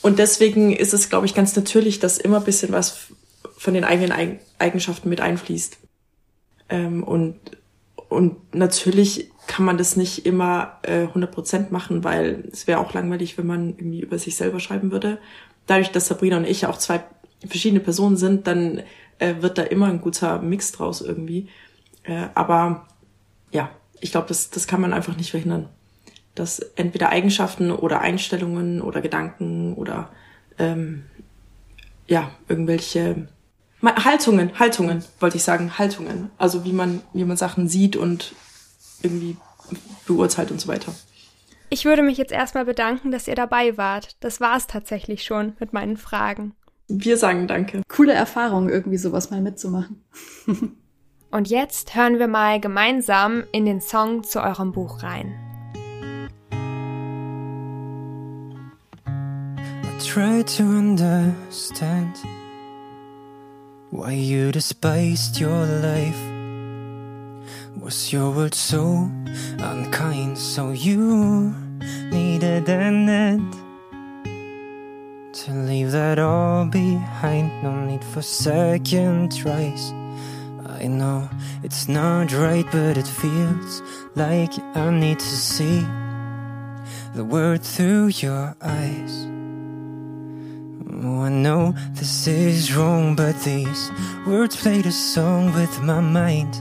Und 0.05 0.19
deswegen 0.19 0.77
ist 0.77 0.93
es, 0.93 1.09
glaube 1.09 1.25
ich, 1.25 1.35
ganz 1.35 1.57
natürlich, 1.57 1.99
dass 1.99 2.19
immer 2.19 2.37
ein 2.37 2.45
bisschen 2.45 2.73
was 2.73 3.07
von 3.57 3.73
den 3.73 3.85
eigenen 3.85 4.39
Eigenschaften 4.59 5.09
mit 5.09 5.23
einfließt. 5.23 5.79
Ähm, 6.69 7.03
und, 7.03 7.39
und 8.11 8.55
natürlich 8.55 9.31
kann 9.47 9.65
man 9.65 9.79
das 9.79 9.97
nicht 9.97 10.27
immer 10.27 10.79
äh, 10.83 11.07
100% 11.07 11.71
machen, 11.71 12.05
weil 12.05 12.45
es 12.53 12.67
wäre 12.67 12.81
auch 12.81 12.93
langweilig, 12.93 13.39
wenn 13.39 13.47
man 13.47 13.71
irgendwie 13.79 14.01
über 14.03 14.19
sich 14.19 14.37
selber 14.37 14.61
schreiben 14.61 14.93
würde. 14.93 15.17
Dadurch, 15.67 15.91
dass 15.91 16.09
Sabrina 16.09 16.37
und 16.37 16.47
ich 16.47 16.67
auch 16.67 16.77
zwei 16.77 17.03
verschiedene 17.47 17.81
Personen 17.81 18.19
sind, 18.19 18.47
dann 18.47 18.83
äh, 19.21 19.37
wird 19.41 19.57
da 19.57 19.63
immer 19.63 19.87
ein 19.87 20.03
guter 20.03 20.39
Mix 20.43 20.73
draus 20.73 21.01
irgendwie. 21.01 21.49
Äh, 22.03 22.27
aber 22.35 22.89
ja, 23.53 23.71
ich 24.03 24.11
glaube, 24.11 24.29
das, 24.29 24.51
das 24.51 24.67
kann 24.67 24.83
man 24.83 24.93
einfach 24.93 25.17
nicht 25.17 25.31
verhindern. 25.31 25.71
Dass 26.35 26.59
entweder 26.59 27.11
Eigenschaften 27.11 27.71
oder 27.71 28.01
Einstellungen 28.01 28.81
oder 28.81 29.01
Gedanken 29.01 29.75
oder 29.75 30.11
ähm, 30.59 31.05
ja, 32.07 32.31
irgendwelche 32.49 33.29
Haltungen, 33.83 34.59
Haltungen, 34.59 35.05
wollte 35.21 35.37
ich 35.37 35.45
sagen, 35.45 35.79
Haltungen. 35.79 36.31
Also 36.39 36.65
wie 36.65 36.73
man, 36.73 37.03
wie 37.13 37.25
man 37.25 37.37
Sachen 37.37 37.69
sieht 37.69 37.97
und 37.97 38.35
irgendwie 39.03 39.37
beurteilt 40.07 40.51
und 40.51 40.61
so 40.61 40.69
weiter. 40.69 40.95
Ich 41.71 41.85
würde 41.85 42.03
mich 42.03 42.19
jetzt 42.19 42.33
erstmal 42.33 42.65
bedanken, 42.65 43.11
dass 43.11 43.29
ihr 43.29 43.35
dabei 43.35 43.77
wart. 43.77 44.17
Das 44.21 44.41
war 44.41 44.57
es 44.57 44.67
tatsächlich 44.67 45.25
schon 45.25 45.55
mit 45.59 45.73
meinen 45.73 45.97
Fragen. 45.97 46.55
Wir 46.89 47.17
sagen 47.17 47.49
Danke. 47.49 47.83
Coole 47.89 48.13
Erfahrung, 48.13 48.69
irgendwie 48.69 48.99
sowas 48.99 49.31
mal 49.31 49.41
mitzumachen. 49.41 50.05
Und 51.31 51.49
jetzt 51.49 51.97
hören 51.97 52.19
wir 52.19 52.29
mal 52.29 52.61
gemeinsam 52.61 53.43
in 53.51 53.65
den 53.65 53.81
Song 53.81 54.23
zu 54.23 54.41
eurem 54.41 54.71
Buch 54.71 55.03
rein. 55.03 55.44
Try 60.05 60.43
to 60.43 60.63
understand 60.63 62.15
why 63.91 64.13
you 64.13 64.53
despised 64.53 65.41
your 65.41 65.65
life. 65.65 66.23
Was 67.81 68.13
your 68.13 68.31
world 68.31 68.55
so 68.55 69.11
unkind, 69.59 70.37
so 70.37 70.73
you 70.73 71.55
needed 72.11 72.69
an 72.69 73.09
end? 73.09 73.53
To 75.33 75.53
leave 75.53 75.93
that 75.93 76.19
all 76.19 76.67
behind, 76.67 77.63
no 77.63 77.87
need 77.87 78.05
for 78.05 78.21
second 78.21 79.35
tries. 79.35 79.91
I 80.67 80.87
know 80.87 81.31
it's 81.63 81.89
not 81.89 82.31
right, 82.33 82.67
but 82.71 82.99
it 82.99 83.09
feels 83.09 83.83
like 84.15 84.53
I 84.77 84.91
need 84.91 85.19
to 85.19 85.37
see 85.37 85.81
the 87.15 87.25
world 87.25 87.63
through 87.63 88.09
your 88.09 88.55
eyes. 88.61 89.44
Oh, 91.07 91.21
I 91.21 91.29
know 91.29 91.75
this 91.93 92.27
is 92.27 92.75
wrong, 92.75 93.15
but 93.15 93.39
these 93.43 93.91
words 94.27 94.57
played 94.57 94.87
a 94.87 94.91
song 94.91 95.53
with 95.53 95.83
my 95.83 96.01
mind. 96.01 96.55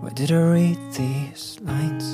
Why 0.00 0.10
did 0.10 0.32
I 0.32 0.42
read 0.42 0.78
these 0.92 1.56
lines? 1.62 2.04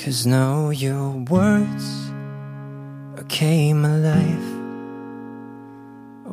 Cause 0.00 0.26
now 0.26 0.70
your 0.70 1.10
words 1.28 2.12
came 3.28 3.84
alive. 3.84 4.46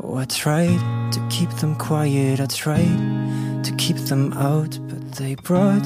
Oh, 0.03 0.17
I 0.17 0.25
tried 0.25 1.13
to 1.13 1.27
keep 1.31 1.49
them 1.61 1.73
quiet, 1.75 2.39
I 2.39 2.45
tried 2.45 3.63
to 3.63 3.73
keep 3.79 3.97
them 3.97 4.33
out, 4.33 4.77
but 4.87 5.13
they 5.13 5.33
brought 5.33 5.85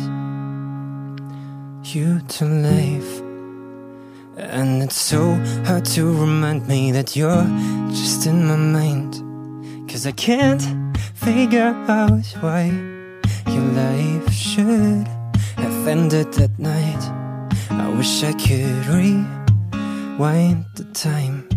you 1.86 2.20
to 2.20 2.46
life. 2.46 3.29
And 4.40 4.82
it's 4.82 5.00
so 5.00 5.36
hard 5.66 5.86
to 5.96 6.06
remind 6.06 6.68
me 6.68 6.92
that 6.92 7.16
you're 7.16 7.46
just 7.90 8.26
in 8.26 8.46
my 8.48 8.56
mind. 8.56 9.22
Cause 9.90 10.08
I 10.08 10.12
can't 10.12 10.64
figure 11.14 11.76
out 11.88 12.26
why 12.40 12.66
your 13.48 13.64
life 13.74 14.32
should 14.32 15.08
have 15.58 15.88
ended 15.88 16.34
that 16.34 16.58
night. 16.58 17.04
I 17.70 17.90
wish 17.90 18.24
I 18.24 18.34
could 18.34 18.86
rewind 18.88 20.66
the 20.76 20.86
time 20.94 21.50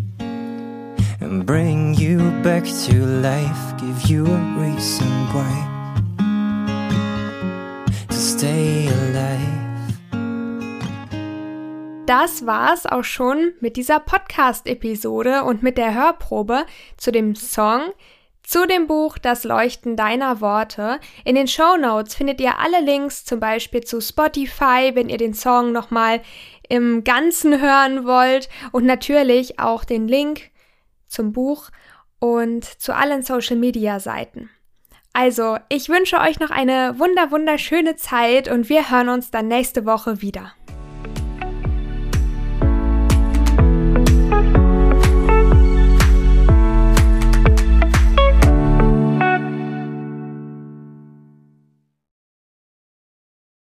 and 1.21 1.47
bring 1.47 1.95
you 1.95 2.19
back 2.43 2.65
to 2.65 3.07
life, 3.07 3.81
give 3.81 4.11
you 4.11 4.27
a 4.27 4.41
reason 4.59 5.09
why 5.33 5.69
to 8.09 8.15
stay 8.15 8.89
alive. 8.89 9.62
Das 12.13 12.45
war's 12.45 12.85
auch 12.85 13.05
schon 13.05 13.55
mit 13.61 13.79
dieser 13.79 13.99
Podcast-Episode 13.99 15.45
und 15.45 15.63
mit 15.63 15.79
der 15.79 15.95
Hörprobe 15.95 16.67
zu 16.99 17.11
dem 17.11 17.35
Song, 17.35 17.81
zu 18.43 18.67
dem 18.67 18.87
Buch 18.87 19.17
Das 19.17 19.45
Leuchten 19.45 19.97
deiner 19.97 20.43
Worte. 20.43 21.01
In 21.25 21.37
den 21.37 21.49
Show 21.49 21.79
Notes 21.81 22.15
findet 22.15 22.39
ihr 22.43 22.59
alle 22.59 22.83
Links, 22.83 23.25
zum 23.25 23.41
Beispiel 23.41 23.83
zu 23.83 24.03
Spotify, 24.03 24.91
wenn 24.93 25.09
ihr 25.09 25.17
den 25.17 25.33
Song 25.33 25.73
nochmal 25.73 26.21
im 26.69 27.03
Ganzen 27.03 27.63
hören 27.63 28.05
wollt 28.05 28.51
und 28.73 28.85
natürlich 28.85 29.59
auch 29.59 29.83
den 29.83 30.07
Link 30.07 30.51
zum 31.07 31.33
Buch 31.33 31.71
und 32.19 32.67
zu 32.67 32.95
allen 32.95 33.23
Social 33.23 33.57
Media 33.57 34.01
Seiten. 34.01 34.51
Also, 35.15 35.57
ich 35.71 35.89
wünsche 35.89 36.19
euch 36.19 36.41
noch 36.41 36.51
eine 36.51 36.99
wunder 36.99 37.31
wunderschöne 37.31 37.97
Zeit 37.97 38.49
und 38.49 38.69
wir 38.69 38.91
hören 38.91 39.09
uns 39.09 39.31
dann 39.31 39.49
nächste 39.49 39.87
Woche 39.87 40.21
wieder. 40.21 40.53